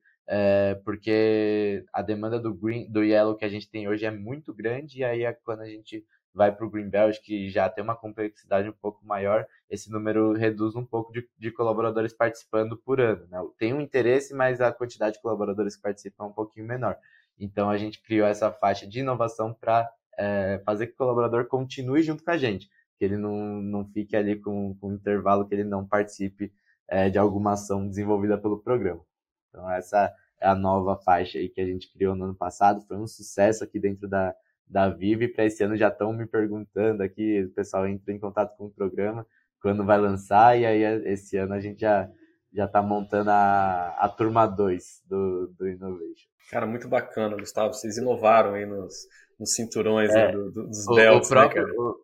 [0.85, 4.99] porque a demanda do green, do yellow que a gente tem hoje é muito grande
[4.99, 7.95] e aí é quando a gente vai para o Green Belt, que já tem uma
[7.95, 13.27] complexidade um pouco maior, esse número reduz um pouco de, de colaboradores participando por ano.
[13.27, 13.39] Né?
[13.57, 16.97] Tem um interesse, mas a quantidade de colaboradores que participam é um pouquinho menor.
[17.39, 22.01] Então a gente criou essa faixa de inovação para é, fazer que o colaborador continue
[22.01, 25.53] junto com a gente, que ele não, não fique ali com, com um intervalo que
[25.53, 26.51] ele não participe
[26.87, 29.01] é, de alguma ação desenvolvida pelo programa.
[29.49, 32.97] Então essa é a nova faixa aí que a gente criou no ano passado, foi
[32.97, 34.35] um sucesso aqui dentro da,
[34.73, 38.57] da Vive para esse ano já estão me perguntando aqui, o pessoal entra em contato
[38.57, 39.25] com o programa
[39.61, 42.09] quando vai lançar, e aí esse ano a gente já
[42.51, 46.29] já está montando a, a turma 2 do, do Innovation.
[46.51, 47.73] Cara, muito bacana, Gustavo.
[47.73, 48.93] Vocês inovaram aí nos,
[49.39, 51.95] nos cinturões é, né, do, do, dos o, belts, o né, próprio, né, o,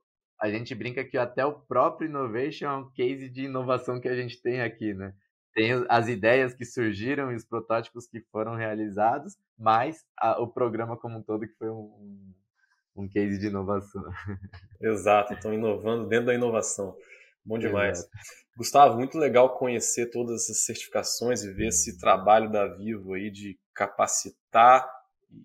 [0.41, 4.15] a gente brinca que até o próprio Innovation é um case de inovação que a
[4.15, 5.13] gente tem aqui, né?
[5.53, 10.97] Tem as ideias que surgiram e os protótipos que foram realizados, mas a, o programa
[10.97, 12.33] como um todo que foi um,
[12.99, 14.03] um case de inovação.
[14.81, 16.95] Exato, estão inovando dentro da inovação.
[17.45, 17.99] Bom demais.
[17.99, 18.11] Exato.
[18.57, 23.57] Gustavo, muito legal conhecer todas essas certificações e ver esse trabalho da Vivo aí de
[23.73, 24.85] capacitar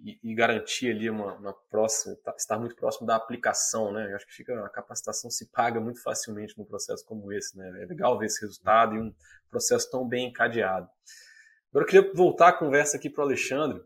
[0.02, 4.10] e, e garantir ali uma, uma, próxima, tá, estar muito próximo da aplicação, né?
[4.10, 7.82] Eu acho que fica, a capacitação se paga muito facilmente num processo como esse, né?
[7.82, 9.14] É legal ver esse resultado e um
[9.48, 10.88] processo tão bem encadeado.
[11.70, 13.80] Agora eu queria voltar a conversa aqui para o Alexandre,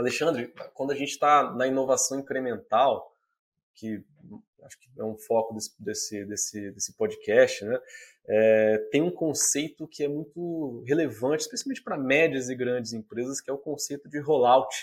[0.00, 3.14] Alexandre, quando a gente está na inovação incremental,
[3.74, 4.02] que
[4.64, 7.78] acho que é um foco desse, desse, desse, podcast, né?
[8.28, 13.50] É, tem um conceito que é muito relevante, especialmente para médias e grandes empresas, que
[13.50, 14.74] é o conceito de rollout.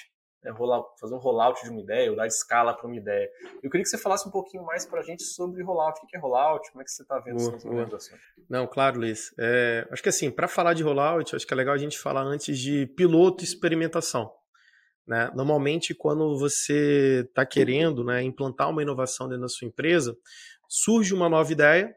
[0.44, 0.52] Né?
[0.52, 3.30] Rollout, fazer um rollout de uma ideia, ou dar escala para uma ideia.
[3.64, 6.00] Eu queria que você falasse um pouquinho mais para a gente sobre rollout.
[6.04, 6.70] O que é rollout?
[6.72, 8.18] Como é que você está vendo essa implementação?
[8.50, 9.34] Não, claro, Luiz.
[9.38, 12.24] É, acho que assim, para falar de rollout, acho que é legal a gente falar
[12.24, 14.34] antes de piloto e experimentação.
[15.08, 15.32] Né?
[15.34, 20.16] Normalmente, quando você está querendo né, implantar uma inovação dentro da sua empresa,
[20.68, 21.96] surge uma nova ideia,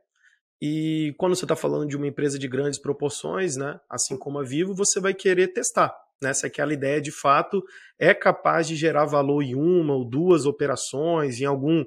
[0.63, 4.45] e quando você está falando de uma empresa de grandes proporções, né, assim como a
[4.45, 5.93] Vivo, você vai querer testar
[6.23, 7.63] né, se aquela ideia de fato
[7.99, 11.85] é capaz de gerar valor em uma ou duas operações, em algum,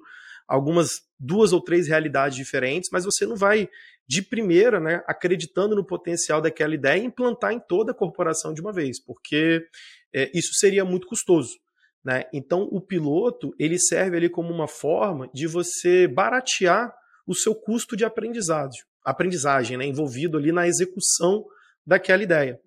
[0.47, 3.69] algumas duas ou três realidades diferentes, mas você não vai
[4.07, 8.61] de primeira, né, acreditando no potencial daquela ideia e implantar em toda a corporação de
[8.61, 9.65] uma vez, porque
[10.13, 11.57] é, isso seria muito custoso.
[12.03, 12.25] Né?
[12.33, 16.93] Então, o piloto ele serve ali como uma forma de você baratear
[17.25, 18.73] o seu custo de aprendizado,
[19.05, 19.85] aprendizagem né?
[19.85, 21.45] envolvido ali na execução
[21.85, 22.59] daquela ideia.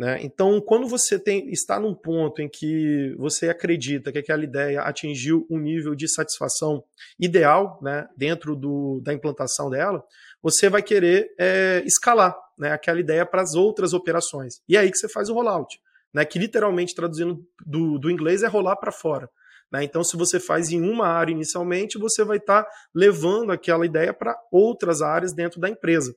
[0.00, 0.18] Né?
[0.22, 5.46] Então, quando você tem, está num ponto em que você acredita que aquela ideia atingiu
[5.50, 6.82] um nível de satisfação
[7.18, 10.02] ideal né, dentro do, da implantação dela,
[10.42, 14.60] você vai querer é, escalar né, aquela ideia para as outras operações.
[14.68, 15.78] E é aí que você faz o rollout
[16.12, 19.28] né, que literalmente traduzindo do, do inglês é rolar para fora.
[19.72, 19.84] Né?
[19.84, 24.12] Então, se você faz em uma área inicialmente, você vai estar tá levando aquela ideia
[24.12, 26.14] para outras áreas dentro da empresa.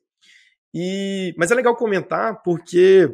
[0.73, 3.07] E, mas é legal comentar porque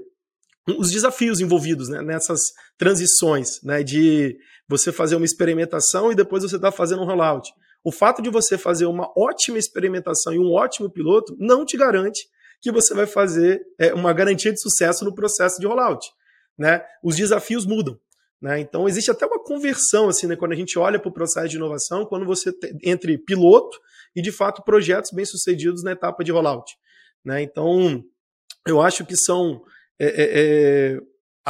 [0.78, 2.40] os desafios envolvidos né, nessas
[2.78, 7.52] transições, né, de você fazer uma experimentação e depois você está fazendo um rollout.
[7.84, 12.28] O fato de você fazer uma ótima experimentação e um ótimo piloto não te garante
[12.62, 16.10] que você vai fazer é, uma garantia de sucesso no processo de rollout
[16.60, 17.98] né, os desafios mudam.
[18.42, 18.60] Né?
[18.60, 21.56] Então, existe até uma conversão, assim, né, quando a gente olha para o processo de
[21.56, 22.52] inovação, quando você
[22.84, 23.80] entre piloto
[24.14, 26.76] e, de fato, projetos bem-sucedidos na etapa de rollout.
[27.24, 27.42] Né?
[27.42, 28.04] Então,
[28.68, 29.64] eu acho que são
[29.98, 31.00] é, é, é,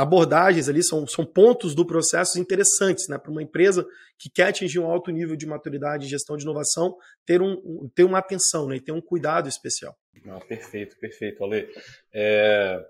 [0.02, 3.86] abordagens ali, são, são pontos do processo interessantes né, para uma empresa
[4.18, 8.04] que quer atingir um alto nível de maturidade e gestão de inovação, ter, um, ter
[8.04, 9.98] uma atenção né, e ter um cuidado especial.
[10.28, 11.70] Ah, perfeito, perfeito, Ale.
[12.14, 12.82] É,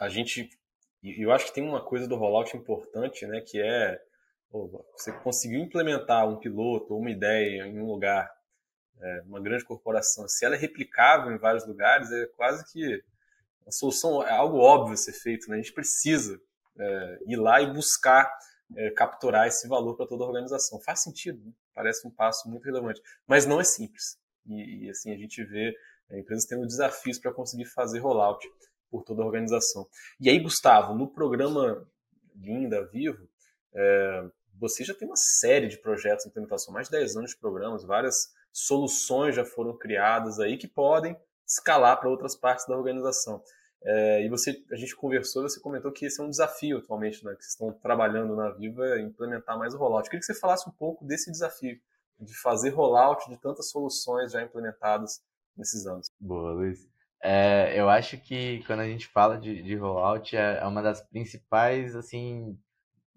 [0.00, 0.48] a gente
[1.02, 4.00] eu acho que tem uma coisa do rollout importante, né, que é
[4.50, 8.28] você conseguiu implementar um piloto ou uma ideia em um lugar,
[9.00, 13.04] é, uma grande corporação, se ela é replicável em vários lugares, é quase que
[13.66, 15.48] a solução é algo óbvio ser feito.
[15.48, 15.56] Né?
[15.56, 16.40] A gente precisa
[16.78, 18.30] é, ir lá e buscar
[18.74, 20.80] é, capturar esse valor para toda a organização.
[20.80, 21.52] Faz sentido, né?
[21.74, 24.18] parece um passo muito relevante, mas não é simples.
[24.46, 25.74] E, e assim a gente vê
[26.10, 28.46] é, empresas tendo desafios para conseguir fazer rollout
[28.90, 29.86] por toda a organização.
[30.20, 31.86] E aí, Gustavo, no programa
[32.34, 33.28] Linda Vivo,
[33.74, 34.24] é,
[34.58, 37.84] você já tem uma série de projetos de implementação, mais de 10 anos de programas,
[37.84, 38.14] várias
[38.52, 43.42] soluções já foram criadas aí que podem escalar para outras partes da organização.
[43.82, 47.34] É, e você, a gente conversou, você comentou que esse é um desafio atualmente, né,
[47.34, 50.06] que vocês estão trabalhando na Viva, é implementar mais o rollout.
[50.06, 51.78] Eu queria que você falasse um pouco desse desafio,
[52.18, 55.22] de fazer rollout de tantas soluções já implementadas
[55.56, 56.08] nesses anos.
[56.18, 56.88] Boa, Luiz.
[57.22, 61.00] É, eu acho que quando a gente fala de, de rollout é, é uma das
[61.00, 62.58] principais assim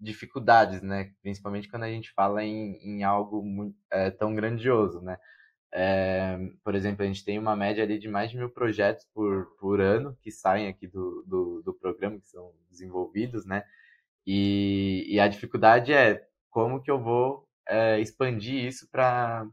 [0.00, 1.12] dificuldades, né?
[1.20, 5.18] Principalmente quando a gente fala em, em algo muito, é, tão grandioso, né?
[5.72, 9.46] É, por exemplo, a gente tem uma média ali de mais de mil projetos por,
[9.58, 13.64] por ano que saem aqui do, do, do programa, que são desenvolvidos, né?
[14.26, 19.46] E, e a dificuldade é como que eu vou é, expandir isso para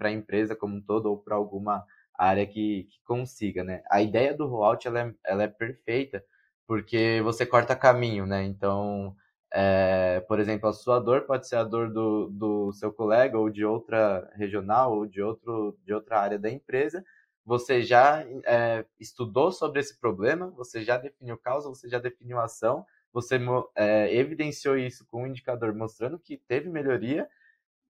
[0.00, 1.84] a empresa como um todo ou para alguma
[2.16, 3.82] área que, que consiga, né?
[3.90, 6.24] A ideia do rollout ela é, ela é perfeita
[6.66, 8.44] porque você corta caminho, né?
[8.44, 9.14] Então,
[9.52, 9.83] é,
[10.26, 13.64] por exemplo, a sua dor pode ser a dor do, do seu colega ou de
[13.64, 17.04] outra regional ou de, outro, de outra área da empresa.
[17.44, 22.86] Você já é, estudou sobre esse problema, você já definiu causa, você já definiu ação,
[23.12, 23.38] você
[23.76, 27.28] é, evidenciou isso com um indicador mostrando que teve melhoria.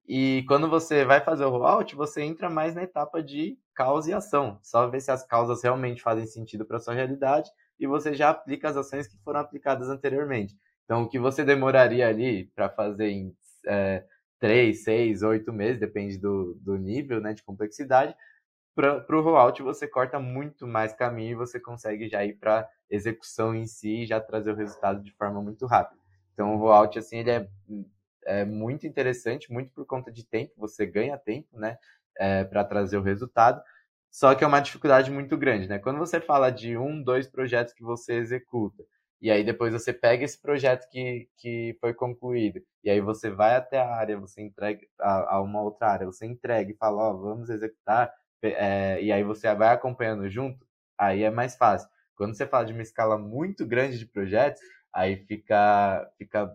[0.07, 4.13] E quando você vai fazer o rollout, você entra mais na etapa de causa e
[4.13, 4.59] ação.
[4.61, 8.69] Só ver se as causas realmente fazem sentido para sua realidade e você já aplica
[8.69, 10.55] as ações que foram aplicadas anteriormente.
[10.85, 13.35] Então, o que você demoraria ali para fazer em
[13.67, 14.03] é,
[14.39, 18.15] 3, 6, 8 meses, depende do, do nível né, de complexidade,
[18.75, 23.55] para o rollout você corta muito mais caminho e você consegue já ir para execução
[23.55, 25.99] em si e já trazer o resultado de forma muito rápida.
[26.33, 27.47] Então, o rollout, assim, ele é,
[28.25, 31.77] é muito interessante, muito por conta de tempo, você ganha tempo, né,
[32.17, 33.61] é, para trazer o resultado,
[34.11, 35.77] só que é uma dificuldade muito grande, né?
[35.77, 38.83] Quando você fala de um, dois projetos que você executa,
[39.25, 43.55] e aí depois você pega esse projeto que, que foi concluído, e aí você vai
[43.55, 47.11] até a área, você entrega a, a uma outra área, você entrega e fala, ó,
[47.11, 50.63] oh, vamos executar, é, e aí você vai acompanhando junto,
[50.95, 51.89] aí é mais fácil.
[52.15, 54.61] Quando você fala de uma escala muito grande de projetos,
[54.93, 56.53] aí fica, fica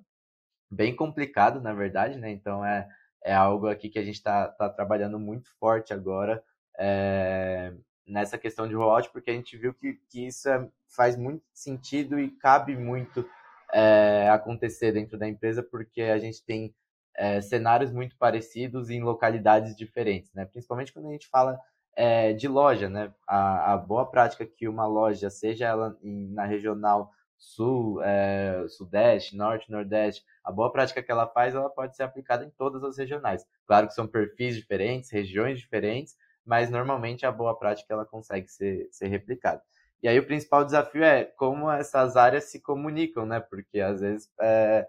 [0.70, 2.30] bem complicado, na verdade, né?
[2.30, 2.88] Então é,
[3.24, 6.40] é algo aqui que a gente está tá trabalhando muito forte agora
[6.78, 7.74] é,
[8.10, 12.18] nessa questão de rollout, porque a gente viu que, que isso é, faz muito sentido
[12.18, 13.24] e cabe muito
[13.72, 16.74] é, acontecer dentro da empresa, porque a gente tem
[17.16, 20.44] é, cenários muito parecidos em localidades diferentes, né?
[20.44, 21.60] Principalmente quando a gente fala
[21.94, 23.12] é, de loja, né?
[23.26, 29.36] A, a, boa prática que uma loja, seja ela em, na regional sul, é, sudeste,
[29.36, 32.98] norte, nordeste, a boa prática que ela faz, ela pode ser aplicada em todas as
[32.98, 33.46] regionais.
[33.66, 36.16] Claro que são perfis diferentes, regiões diferentes,
[36.50, 39.62] mas normalmente a boa prática ela consegue ser, ser replicada.
[40.02, 43.38] E aí o principal desafio é como essas áreas se comunicam, né?
[43.38, 44.84] Porque às vezes é,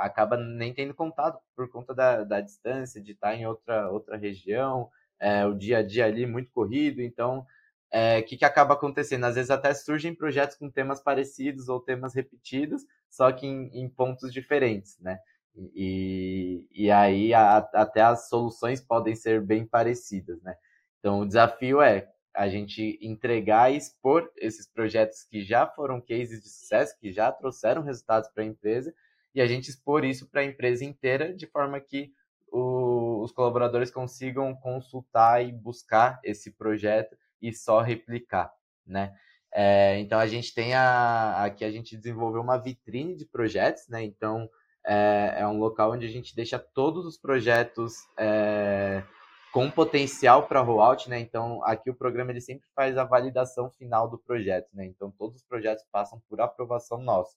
[0.00, 4.90] acaba nem tendo contato por conta da, da distância, de estar em outra, outra região,
[5.18, 7.46] é, o dia a dia ali muito corrido, então o
[7.90, 9.24] é, que, que acaba acontecendo?
[9.24, 13.88] Às vezes até surgem projetos com temas parecidos ou temas repetidos, só que em, em
[13.88, 15.18] pontos diferentes, né?
[15.56, 20.56] E, e aí a, até as soluções podem ser bem parecidas, né?
[20.98, 26.42] Então o desafio é a gente entregar e expor esses projetos que já foram cases
[26.42, 28.94] de sucesso, que já trouxeram resultados para a empresa,
[29.34, 32.12] e a gente expor isso para a empresa inteira de forma que
[32.50, 38.52] o, os colaboradores consigam consultar e buscar esse projeto e só replicar,
[38.86, 39.14] né?
[39.52, 44.02] É, então a gente tem a, aqui a gente desenvolveu uma vitrine de projetos, né?
[44.02, 44.48] Então
[44.84, 49.02] é, é um local onde a gente deixa todos os projetos é,
[49.52, 51.18] com potencial para rollout, né?
[51.18, 54.86] Então, aqui o programa ele sempre faz a validação final do projeto, né?
[54.86, 57.36] Então, todos os projetos passam por aprovação nossa.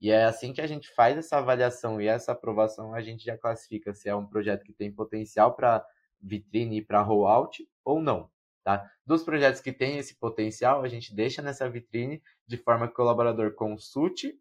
[0.00, 3.36] E é assim que a gente faz essa avaliação e essa aprovação, a gente já
[3.36, 5.84] classifica se é um projeto que tem potencial para
[6.20, 8.30] vitrine e para rollout ou não,
[8.62, 8.90] tá?
[9.04, 12.96] Dos projetos que têm esse potencial, a gente deixa nessa vitrine de forma que o
[12.96, 14.38] colaborador consulte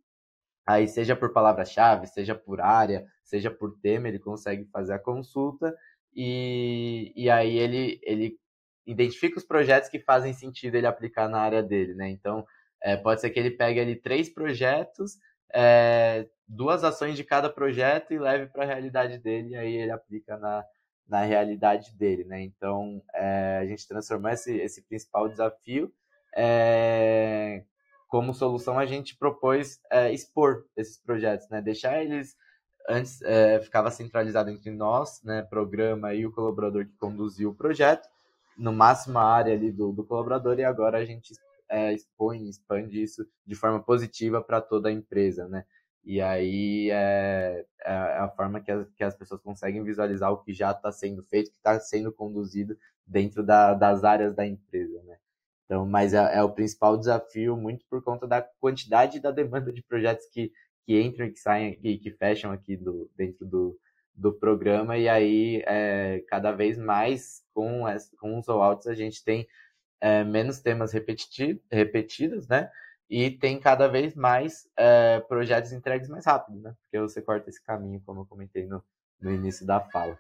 [0.66, 5.76] Aí, seja por palavra-chave, seja por área, seja por tema, ele consegue fazer a consulta
[6.14, 8.38] e, e aí ele, ele
[8.86, 12.10] identifica os projetos que fazem sentido ele aplicar na área dele, né?
[12.10, 12.46] Então,
[12.82, 15.18] é, pode ser que ele pegue ali três projetos,
[15.54, 19.92] é, duas ações de cada projeto e leve para a realidade dele, e aí ele
[19.92, 20.64] aplica na,
[21.08, 22.42] na realidade dele, né?
[22.42, 25.92] Então, é, a gente transformou esse, esse principal desafio
[26.36, 27.64] é,
[28.10, 31.62] como solução a gente propôs é, expor esses projetos, né?
[31.62, 32.36] Deixar eles
[32.90, 38.10] antes é, ficava centralizado entre nós, né, programa e o colaborador que conduziu o projeto,
[38.58, 41.34] no máximo a área ali do, do colaborador e agora a gente
[41.70, 45.66] é, expõe, expande isso de forma positiva para toda a empresa, né?
[46.04, 50.52] E aí é, é a forma que as, que as pessoas conseguem visualizar o que
[50.52, 55.18] já está sendo feito, que está sendo conduzido dentro da, das áreas da empresa, né?
[55.70, 59.84] Então, mas é, é, o principal desafio muito por conta da quantidade da demanda de
[59.84, 60.52] projetos que,
[60.84, 63.80] que entram e que saem e que fecham aqui do, dentro do,
[64.16, 69.24] do programa e aí é, cada vez mais com, as, com os rollouts a gente
[69.24, 69.48] tem
[70.02, 72.72] é, menos temas repetidos, né?
[73.08, 76.74] E tem cada vez mais é, projetos entregues mais rápido, né?
[76.82, 78.84] Porque você corta esse caminho, como eu comentei no,
[79.22, 80.18] no início da fala.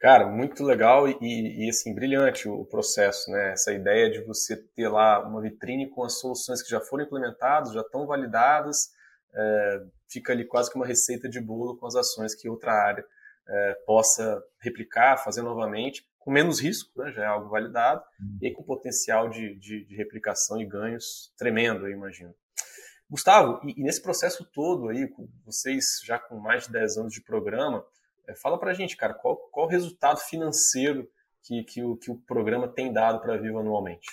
[0.00, 3.52] Cara, muito legal e, e, assim, brilhante o processo, né?
[3.52, 7.72] Essa ideia de você ter lá uma vitrine com as soluções que já foram implementadas,
[7.72, 8.90] já estão validadas,
[9.34, 13.04] é, fica ali quase que uma receita de bolo com as ações que outra área
[13.48, 17.10] é, possa replicar, fazer novamente, com menos risco, né?
[17.12, 18.38] já é algo validado, uhum.
[18.40, 22.34] e com potencial de, de, de, replicação e ganhos tremendo, eu imagino.
[23.10, 25.10] Gustavo, e, e, nesse processo todo aí,
[25.44, 27.84] vocês já com mais de 10 anos de programa,
[28.28, 31.08] é, fala pra gente, cara, qual, qual o resultado financeiro
[31.42, 34.06] que, que, o, que o programa tem dado para a Viva anualmente?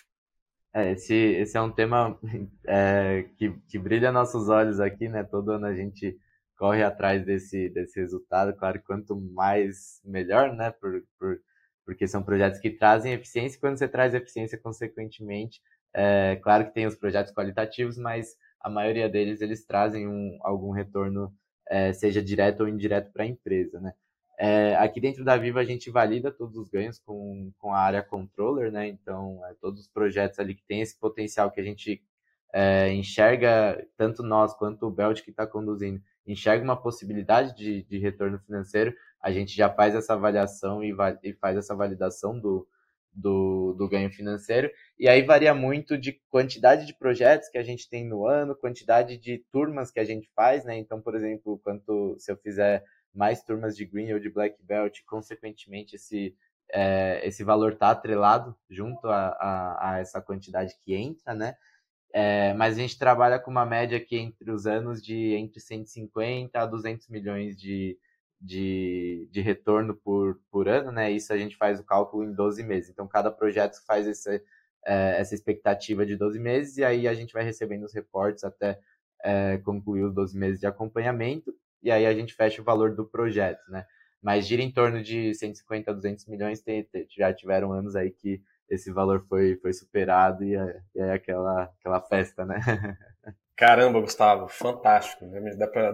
[0.73, 2.19] É, esse, esse é um tema
[2.67, 5.23] é, que, que brilha nossos olhos aqui, né?
[5.23, 6.17] Todo ano a gente
[6.57, 8.55] corre atrás desse, desse resultado.
[8.55, 10.71] Claro, quanto mais, melhor, né?
[10.71, 11.39] Por, por,
[11.85, 15.61] porque são projetos que trazem eficiência quando você traz eficiência, consequentemente,
[15.97, 20.71] é, claro que tem os projetos qualitativos, mas a maioria deles, eles trazem um, algum
[20.71, 21.33] retorno,
[21.69, 23.93] é, seja direto ou indireto para a empresa, né?
[24.37, 28.03] É, aqui dentro da Viva a gente valida todos os ganhos com, com a área
[28.03, 28.87] controller, né?
[28.87, 32.01] Então, é, todos os projetos ali que tem esse potencial que a gente
[32.53, 37.97] é, enxerga, tanto nós quanto o Belt que está conduzindo, enxerga uma possibilidade de, de
[37.97, 42.67] retorno financeiro, a gente já faz essa avaliação e, e faz essa validação do,
[43.13, 44.69] do, do, ganho financeiro.
[44.99, 49.17] E aí varia muito de quantidade de projetos que a gente tem no ano, quantidade
[49.17, 50.77] de turmas que a gente faz, né?
[50.77, 52.83] Então, por exemplo, quanto se eu fizer
[53.15, 56.35] mais turmas de Green ou de Black Belt, consequentemente esse,
[56.71, 61.55] é, esse valor está atrelado junto a, a, a, essa quantidade que entra, né?
[62.13, 66.57] É, mas a gente trabalha com uma média aqui entre os anos de entre 150
[66.57, 67.97] a 200 milhões de,
[68.39, 71.11] de, de retorno por, por ano, né?
[71.11, 72.89] Isso a gente faz o cálculo em 12 meses.
[72.89, 74.41] Então, cada projeto faz esse,
[74.85, 78.79] é, essa expectativa de 12 meses e aí a gente vai recebendo os reportes até
[79.23, 83.05] é, concluir os 12 meses de acompanhamento e aí a gente fecha o valor do
[83.05, 83.85] projeto, né?
[84.21, 88.41] Mas gira em torno de 150 a 200 milhões, tem, já tiveram anos aí que
[88.69, 92.59] esse valor foi, foi superado e é, é aquela, aquela festa, né?
[93.57, 95.25] Caramba, Gustavo, fantástico.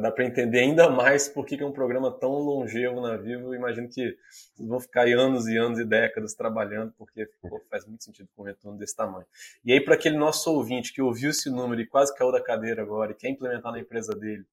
[0.02, 3.54] Dá para entender ainda mais por que é um programa tão longevo na Vivo.
[3.54, 4.18] Imagino que
[4.58, 8.42] vão ficar aí anos e anos e décadas trabalhando, porque pô, faz muito sentido com
[8.42, 9.28] um retorno desse tamanho.
[9.64, 12.82] E aí, para aquele nosso ouvinte que ouviu esse número e quase caiu da cadeira
[12.82, 14.44] agora e quer implementar na empresa dele,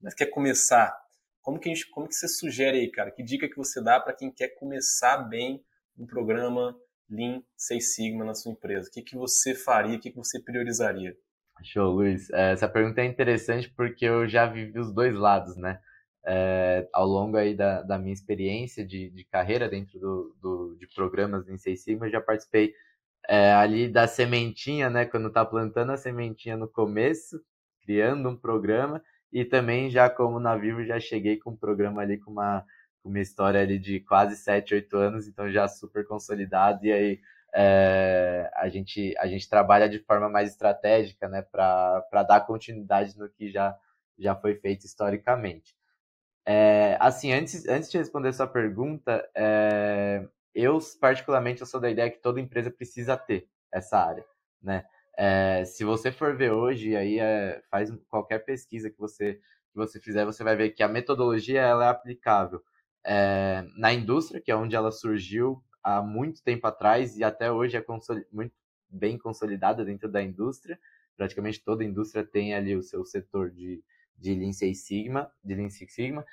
[0.00, 0.96] mas quer começar,
[1.42, 3.10] como que, a gente, como que você sugere aí, cara?
[3.10, 5.64] Que dica que você dá para quem quer começar bem
[5.96, 6.76] um programa
[7.10, 8.88] Lean Six Sigma na sua empresa?
[8.88, 11.16] O que, que você faria, o que, que você priorizaria?
[11.64, 12.30] Show, Luiz.
[12.30, 15.80] É, essa pergunta é interessante porque eu já vivi os dois lados, né?
[16.26, 20.86] É, ao longo aí da, da minha experiência de, de carreira dentro do, do, de
[20.94, 22.74] programas Lean Six Sigma, eu já participei
[23.28, 25.04] é, ali da sementinha, né?
[25.04, 27.40] Quando tá plantando a sementinha no começo,
[27.82, 29.02] criando um programa,
[29.32, 32.64] e também já como na Vivo já cheguei com um programa ali com uma,
[33.04, 37.20] uma história ali de quase 7, 8 anos, então já super consolidado e aí
[37.54, 43.28] é, a, gente, a gente trabalha de forma mais estratégica, né, para dar continuidade no
[43.28, 43.76] que já,
[44.18, 45.74] já foi feito historicamente.
[46.46, 52.10] É, assim, antes, antes de responder sua pergunta, é, eu particularmente eu sou da ideia
[52.10, 54.24] que toda empresa precisa ter essa área,
[54.62, 54.84] né?
[55.18, 60.00] É, se você for ver hoje, aí é, faz qualquer pesquisa que você, que você
[60.00, 62.62] fizer, você vai ver que a metodologia ela é aplicável
[63.04, 67.76] é, na indústria, que é onde ela surgiu há muito tempo atrás e até hoje
[67.76, 67.84] é
[68.30, 68.52] muito
[68.88, 70.78] bem consolidada dentro da indústria.
[71.16, 73.82] Praticamente toda indústria tem ali o seu setor de,
[74.16, 76.24] de Lean Six Sigma, de Lean Six Sigma.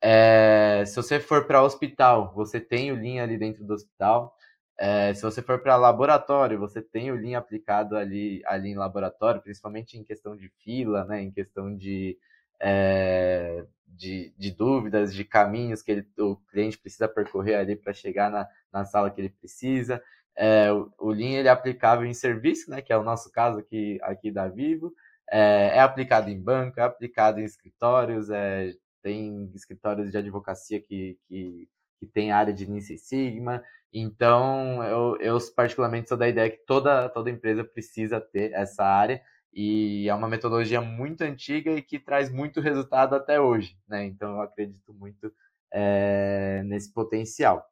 [0.00, 4.34] É, se você for para hospital, você tem o Lean ali dentro do hospital.
[4.78, 9.40] É, se você for para laboratório, você tem o Lean aplicado ali, ali em laboratório,
[9.40, 12.18] principalmente em questão de fila, né, em questão de,
[12.60, 18.30] é, de, de, dúvidas, de caminhos que ele, o cliente precisa percorrer ali para chegar
[18.30, 20.02] na, na sala que ele precisa.
[20.34, 23.58] É, o, o Lean ele é aplicável em serviço, né, que é o nosso caso
[23.58, 24.92] aqui, aqui da Vivo.
[25.30, 31.18] É, é aplicado em banco, é aplicado em escritórios, é, tem escritórios de advocacia que,
[31.28, 31.68] que,
[31.98, 33.62] que tem área de Lean Six Sigma.
[33.92, 39.22] Então, eu, eu particularmente sou da ideia que toda, toda empresa precisa ter essa área
[39.52, 44.04] e é uma metodologia muito antiga e que traz muito resultado até hoje, né?
[44.06, 45.30] Então, eu acredito muito
[45.70, 47.66] é, nesse potencial.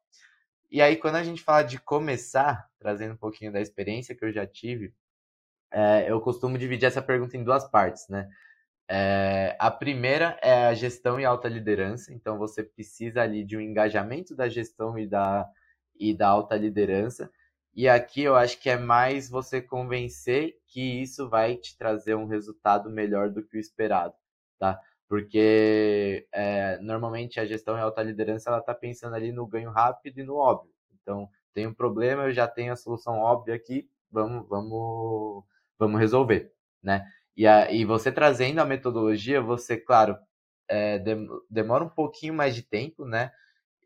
[0.69, 4.31] E aí, quando a gente fala de começar, trazendo um pouquinho da experiência que eu
[4.31, 4.93] já tive,
[5.71, 8.29] é, eu costumo dividir essa pergunta em duas partes, né?
[8.89, 13.61] É, a primeira é a gestão e alta liderança, então você precisa ali de um
[13.61, 15.49] engajamento da gestão e da,
[15.99, 17.31] e da alta liderança.
[17.73, 22.27] E aqui eu acho que é mais você convencer que isso vai te trazer um
[22.27, 24.13] resultado melhor do que o esperado,
[24.59, 24.79] tá?
[25.07, 30.19] Porque é, normalmente a gestão e alta liderança ela está pensando ali no ganho rápido
[30.19, 30.71] e no óbvio.
[31.01, 35.43] Então, tem um problema, eu já tenho a solução óbvia aqui, vamos, vamos,
[35.77, 37.05] vamos resolver, né?
[37.35, 40.17] E, a, e você trazendo a metodologia, você, claro,
[40.69, 41.01] é,
[41.49, 43.31] demora um pouquinho mais de tempo, né?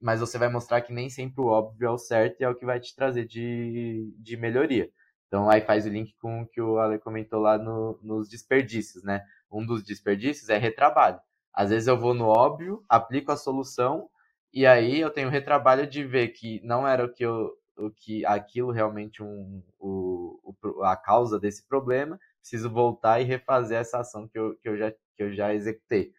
[0.05, 2.53] Mas você vai mostrar que nem sempre o óbvio é o certo e é o
[2.53, 4.87] que vai te trazer de, de melhoria.
[5.27, 9.03] Então aí faz o link com o que o Ale comentou lá no, nos desperdícios,
[9.03, 9.23] né?
[9.51, 11.19] Um dos desperdícios é retrabalho.
[11.51, 14.07] Às vezes eu vou no óbvio, aplico a solução
[14.53, 18.23] e aí eu tenho retrabalho de ver que não era o que eu, o que
[18.27, 24.27] aquilo realmente um, o, o, a causa desse problema, preciso voltar e refazer essa ação
[24.27, 26.11] que eu, que eu, já, que eu já executei.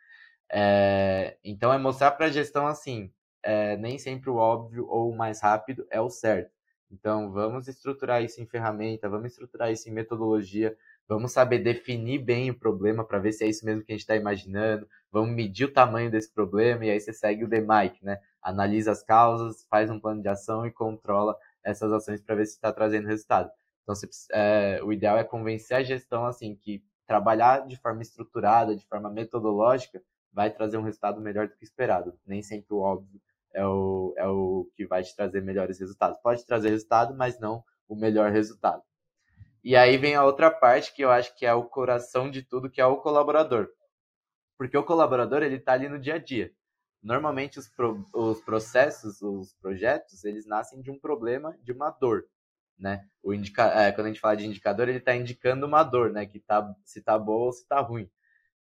[0.50, 3.12] É, então é mostrar para a gestão assim,
[3.46, 6.50] é, nem sempre o óbvio ou o mais rápido é o certo.
[6.90, 10.76] Então vamos estruturar isso em ferramenta, vamos estruturar isso em metodologia,
[11.08, 14.02] vamos saber definir bem o problema para ver se é isso mesmo que a gente
[14.02, 18.20] está imaginando, vamos medir o tamanho desse problema e aí você segue o DMIC, né?
[18.42, 22.54] Analisa as causas, faz um plano de ação e controla essas ações para ver se
[22.54, 23.50] está trazendo resultado.
[23.82, 28.74] Então, você, é, o ideal é convencer a gestão assim que trabalhar de forma estruturada,
[28.74, 32.18] de forma metodológica, vai trazer um resultado melhor do que esperado.
[32.26, 33.20] Nem sempre o óbvio
[33.56, 36.20] é o, é o que vai te trazer melhores resultados.
[36.20, 38.82] Pode trazer resultado, mas não o melhor resultado.
[39.64, 42.70] E aí vem a outra parte que eu acho que é o coração de tudo,
[42.70, 43.68] que é o colaborador.
[44.58, 46.52] Porque o colaborador, ele está ali no dia a dia.
[47.02, 52.26] Normalmente os, pro, os processos, os projetos, eles nascem de um problema, de uma dor,
[52.78, 53.06] né?
[53.22, 56.26] O indica, é, quando a gente fala de indicador, ele está indicando uma dor, né?
[56.26, 58.10] Que tá, se tá boa ou se tá ruim.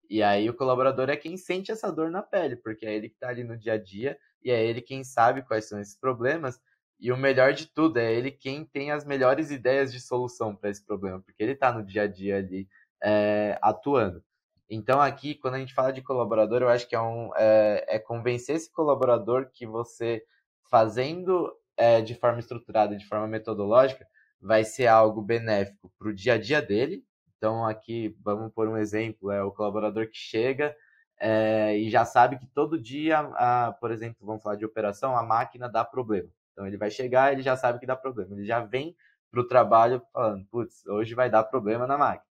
[0.10, 3.16] E aí o colaborador é quem sente essa dor na pele, porque é ele que
[3.16, 6.62] está ali no dia a dia e é ele quem sabe quais são esses problemas.
[7.00, 10.70] E o melhor de tudo é ele quem tem as melhores ideias de solução para
[10.70, 12.70] esse problema, porque ele está no dia a dia ali
[13.04, 14.24] é, atuando.
[14.70, 18.00] Então aqui, quando a gente fala de colaborador, eu acho que é, um, é, é
[18.00, 20.24] convencer esse colaborador que você
[20.70, 24.08] fazendo é, de forma estruturada, de forma metodológica,
[24.40, 27.04] vai ser algo benéfico para o dia a dia dele.
[27.38, 30.76] Então aqui vamos por um exemplo, é o colaborador que chega
[31.20, 35.24] é, e já sabe que todo dia, a, por exemplo, vamos falar de operação, a
[35.24, 36.30] máquina dá problema.
[36.52, 38.96] Então ele vai chegar, ele já sabe que dá problema, ele já vem
[39.32, 42.26] para o trabalho falando, putz, hoje vai dar problema na máquina.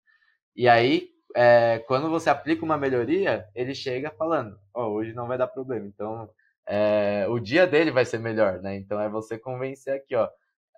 [0.56, 5.38] E aí é, quando você aplica uma melhoria, ele chega falando, oh, hoje não vai
[5.38, 5.86] dar problema.
[5.88, 6.30] Então,
[6.68, 8.76] é, o dia dele vai ser melhor, né?
[8.76, 10.30] Então, é você convencer aqui, ó,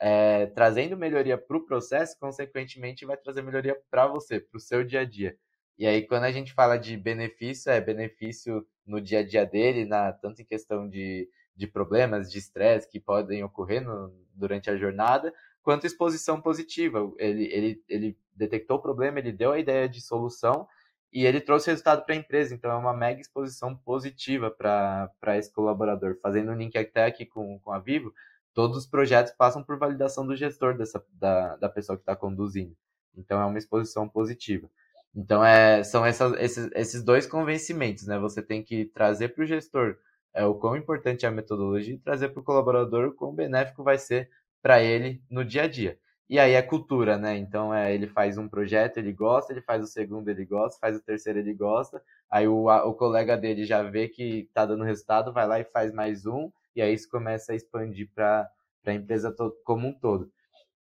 [0.01, 4.83] é, trazendo melhoria para o processo, consequentemente, vai trazer melhoria para você, para o seu
[4.83, 5.35] dia a dia.
[5.77, 9.85] E aí, quando a gente fala de benefício, é benefício no dia a dia dele,
[9.85, 14.77] na, tanto em questão de, de problemas, de estresse que podem ocorrer no, durante a
[14.77, 17.11] jornada, quanto exposição positiva.
[17.17, 20.67] Ele, ele, ele detectou o problema, ele deu a ideia de solução
[21.11, 22.53] e ele trouxe resultado para a empresa.
[22.53, 26.17] Então, é uma mega exposição positiva para esse colaborador.
[26.21, 28.13] Fazendo um link até aqui com, com a Vivo,
[28.53, 32.75] todos os projetos passam por validação do gestor, dessa, da, da pessoa que está conduzindo.
[33.15, 34.69] Então, é uma exposição positiva.
[35.15, 38.19] Então, é, são esses, esses dois convencimentos, né?
[38.19, 39.97] Você tem que trazer para o gestor
[40.33, 43.83] é, o quão importante é a metodologia e trazer para o colaborador o quão benéfico
[43.83, 44.29] vai ser
[44.61, 45.97] para ele no dia a dia.
[46.29, 47.37] E aí é cultura, né?
[47.37, 50.97] Então é, ele faz um projeto, ele gosta, ele faz o segundo, ele gosta, faz
[50.97, 52.01] o terceiro, ele gosta.
[52.29, 55.63] Aí o, a, o colega dele já vê que tá dando resultado, vai lá e
[55.65, 58.49] faz mais um, e aí isso começa a expandir para
[58.85, 60.29] a empresa to, como um todo.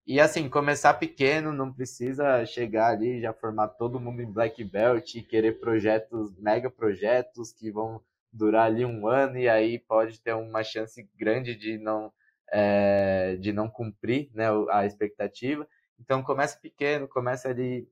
[0.07, 5.15] E assim, começar pequeno, não precisa chegar ali já formar todo mundo em Black Belt
[5.15, 7.99] e querer projetos, mega projetos que vão
[8.31, 12.13] durar ali um ano e aí pode ter uma chance grande de não
[12.51, 15.67] é, de não cumprir né, a expectativa.
[15.99, 17.89] Então começa pequeno, começa ali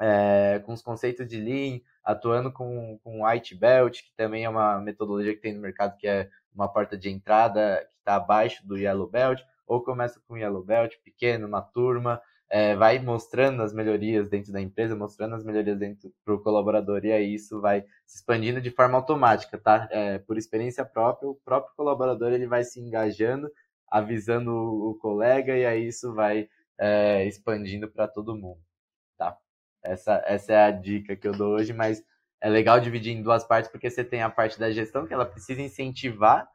[0.00, 4.80] é, com os conceitos de Lean, atuando com, com White Belt, que também é uma
[4.80, 8.76] metodologia que tem no mercado que é uma porta de entrada que está abaixo do
[8.76, 12.20] Yellow Belt, ou começa com Yellow Belt, pequeno, uma turma,
[12.50, 17.04] é, vai mostrando as melhorias dentro da empresa, mostrando as melhorias dentro para o colaborador,
[17.04, 19.88] e aí isso vai se expandindo de forma automática, tá?
[19.90, 23.50] É, por experiência própria, o próprio colaborador ele vai se engajando
[23.92, 26.48] avisando o colega e aí isso vai
[26.78, 28.58] é, expandindo para todo mundo,
[29.18, 29.36] tá?
[29.82, 32.02] Essa, essa é a dica que eu dou hoje, mas
[32.40, 35.26] é legal dividir em duas partes porque você tem a parte da gestão que ela
[35.26, 36.48] precisa incentivar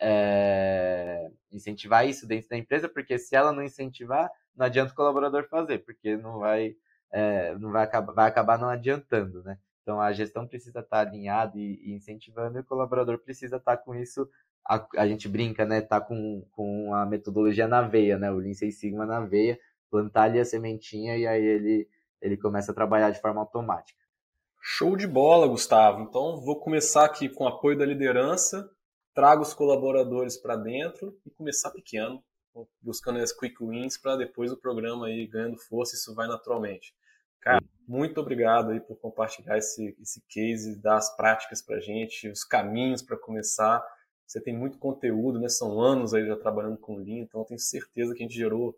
[0.00, 5.48] é, incentivar isso dentro da empresa, porque se ela não incentivar, não adianta o colaborador
[5.48, 6.76] fazer, porque não vai,
[7.12, 9.58] é, não vai acabar, vai acabar não adiantando, né?
[9.82, 14.28] Então a gestão precisa estar alinhada e, incentivando, e o colaborador precisa estar com isso
[14.66, 15.80] a, a gente brinca, né?
[15.80, 18.30] Tá com, com a metodologia na veia, né?
[18.30, 19.58] O Lean Six Sigma na veia,
[19.90, 21.88] plantar ali a sementinha e aí ele,
[22.20, 23.98] ele começa a trabalhar de forma automática.
[24.60, 26.00] Show de bola, Gustavo.
[26.00, 28.70] Então, vou começar aqui com o apoio da liderança,
[29.14, 32.22] trago os colaboradores para dentro e começar pequeno,
[32.80, 36.94] buscando as quick wins para depois o programa aí ganhando força, isso vai naturalmente.
[37.40, 42.42] Cara, muito obrigado aí por compartilhar esse, esse case, dar as práticas para gente, os
[42.42, 43.84] caminhos para começar.
[44.26, 45.48] Você tem muito conteúdo, né?
[45.48, 48.74] São anos aí já trabalhando com Lean, então tenho certeza que a gente gerou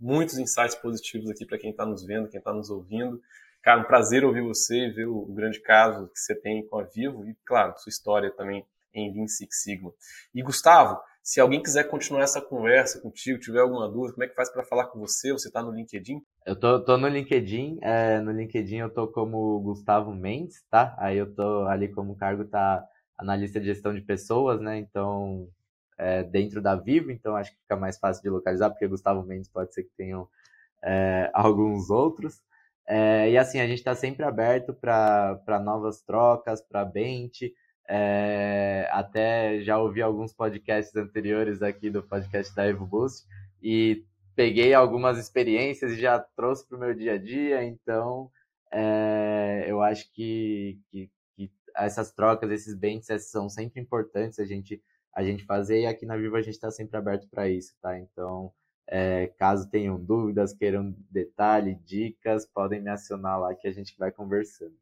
[0.00, 3.20] muitos insights positivos aqui para quem está nos vendo, quem está nos ouvindo.
[3.62, 7.28] Cara, um prazer ouvir você, ver o, grande caso que você tem com a Vivo
[7.28, 8.64] e, claro, sua história também
[8.96, 9.92] em Lean Six Sigma.
[10.34, 14.34] E, Gustavo, se alguém quiser continuar essa conversa contigo, tiver alguma dúvida, como é que
[14.34, 15.32] faz para falar com você?
[15.32, 16.20] Você está no LinkedIn?
[16.46, 17.78] Eu tô, tô no LinkedIn.
[17.82, 20.94] É, no LinkedIn eu tô como Gustavo Mendes, tá?
[20.98, 22.84] Aí eu tô ali como cargo tá
[23.18, 24.78] analista de gestão de pessoas, né?
[24.78, 25.48] Então,
[25.98, 29.48] é, dentro da Vivo, então acho que fica mais fácil de localizar, porque Gustavo Mendes
[29.48, 30.28] pode ser que tenham
[30.84, 32.40] é, alguns outros.
[32.86, 37.52] É, e assim, a gente está sempre aberto para novas trocas, para bench.
[37.88, 43.26] É, até já ouvi alguns podcasts anteriores aqui do podcast da Evo Boost
[43.62, 47.64] e peguei algumas experiências e já trouxe para o meu dia a dia.
[47.64, 48.30] Então,
[48.72, 54.82] é, eu acho que, que, que, essas trocas, esses benches são sempre importantes a gente,
[55.12, 55.80] a gente fazer.
[55.82, 57.98] E aqui na Vivo a gente está sempre aberto para isso, tá?
[57.98, 58.52] Então,
[58.86, 64.12] é, caso tenham dúvidas, queiram detalhe, dicas, podem me acionar lá que a gente vai
[64.12, 64.74] conversando.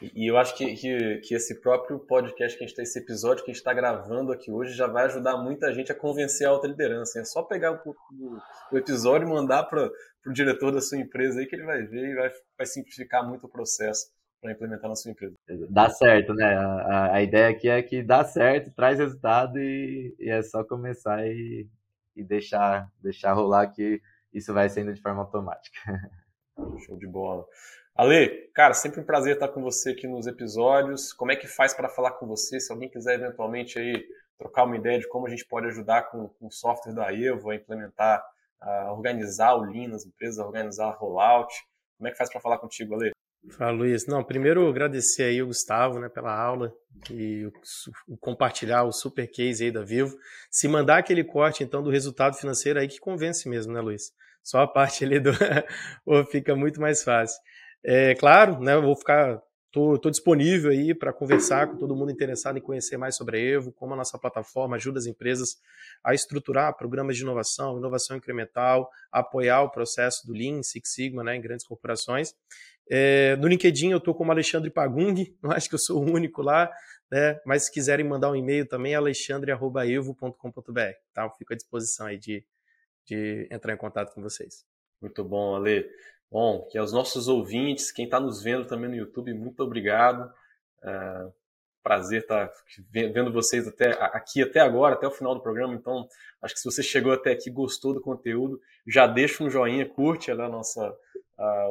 [0.00, 3.44] E, eu acho que, que, que, esse próprio podcast que a gente tem, esse episódio
[3.44, 6.50] que a gente está gravando aqui hoje, já vai ajudar muita gente a convencer a
[6.50, 7.20] alta liderança.
[7.20, 8.38] É só pegar o, o,
[8.72, 9.90] o episódio e mandar para
[10.26, 13.46] o diretor da sua empresa aí que ele vai ver e vai, vai simplificar muito
[13.46, 14.06] o processo
[14.40, 15.34] para implementar na sua empresa.
[15.68, 16.56] Dá certo, né?
[16.56, 21.26] A, a, ideia aqui é que dá certo, traz resultado e, e é só começar
[21.26, 21.66] e,
[22.14, 24.00] e deixar, deixar rolar que
[24.32, 25.78] isso vai sendo de forma automática.
[26.86, 27.44] Show de bola.
[27.98, 31.12] Ale, cara, sempre um prazer estar com você aqui nos episódios.
[31.12, 32.60] Como é que faz para falar com você?
[32.60, 34.06] Se alguém quiser eventualmente aí
[34.38, 37.50] trocar uma ideia de como a gente pode ajudar com, com o software da Evo
[37.50, 38.24] a implementar,
[38.60, 41.52] a organizar o Lean nas empresas, a organizar rollout,
[41.96, 43.10] como é que faz para falar contigo, Ale?
[43.50, 44.06] Fala, Luiz.
[44.06, 46.72] Não, primeiro agradecer aí o Gustavo, né, pela aula
[47.10, 47.52] e o,
[48.06, 50.16] o, compartilhar o super case aí da Vivo.
[50.52, 54.12] Se mandar aquele corte, então, do resultado financeiro aí que convence mesmo, né, Luiz?
[54.40, 55.32] Só a parte ali do
[56.30, 57.40] fica muito mais fácil.
[57.84, 62.56] É claro, né, eu vou ficar Estou disponível aí para conversar com todo mundo interessado
[62.56, 65.56] em conhecer mais sobre a Evo, como a nossa plataforma ajuda as empresas
[66.02, 71.36] a estruturar programas de inovação, inovação incremental, apoiar o processo do Lean, Six Sigma né,
[71.36, 72.34] em grandes corporações.
[72.90, 76.40] É, no LinkedIn eu estou como Alexandre Pagung, não acho que eu sou o único
[76.40, 76.70] lá,
[77.12, 77.38] né?
[77.44, 80.80] mas se quiserem mandar um e-mail também, alexandre.evo.com.br.
[81.12, 81.24] Tá?
[81.24, 82.42] Eu fico à disposição aí de,
[83.04, 84.64] de entrar em contato com vocês.
[85.00, 85.86] Muito bom, Ale.
[86.30, 90.32] Bom, que aos nossos ouvintes, quem está nos vendo também no YouTube, muito obrigado.
[90.82, 91.28] É,
[91.82, 92.54] prazer estar tá
[92.90, 95.74] vendo vocês até aqui até agora, até o final do programa.
[95.74, 96.06] Então,
[96.42, 100.30] acho que se você chegou até aqui, gostou do conteúdo, já deixa um joinha, curte
[100.30, 100.94] a nossa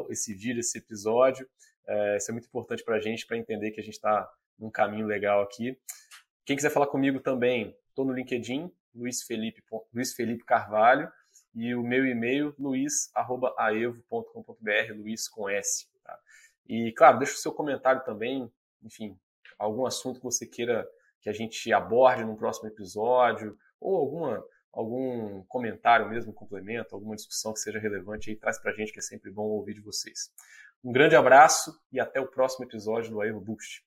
[0.10, 1.48] esse vídeo, esse episódio.
[1.88, 4.70] Uh, isso é muito importante para a gente, para entender que a gente está num
[4.70, 5.78] caminho legal aqui.
[6.46, 9.62] Quem quiser falar comigo também, estou no LinkedIn, Luiz Felipe,
[9.94, 11.12] Luiz Felipe Carvalho,
[11.58, 15.88] e o meu e-mail, luiz.aevo.com.br, Luiz com S.
[16.04, 16.20] Tá?
[16.68, 18.48] E, claro, deixa o seu comentário também,
[18.84, 19.20] enfim,
[19.58, 20.88] algum assunto que você queira
[21.20, 27.52] que a gente aborde no próximo episódio, ou alguma algum comentário mesmo, complemento, alguma discussão
[27.52, 30.32] que seja relevante aí, traz pra gente que é sempre bom ouvir de vocês.
[30.84, 33.84] Um grande abraço e até o próximo episódio do Aero Boost.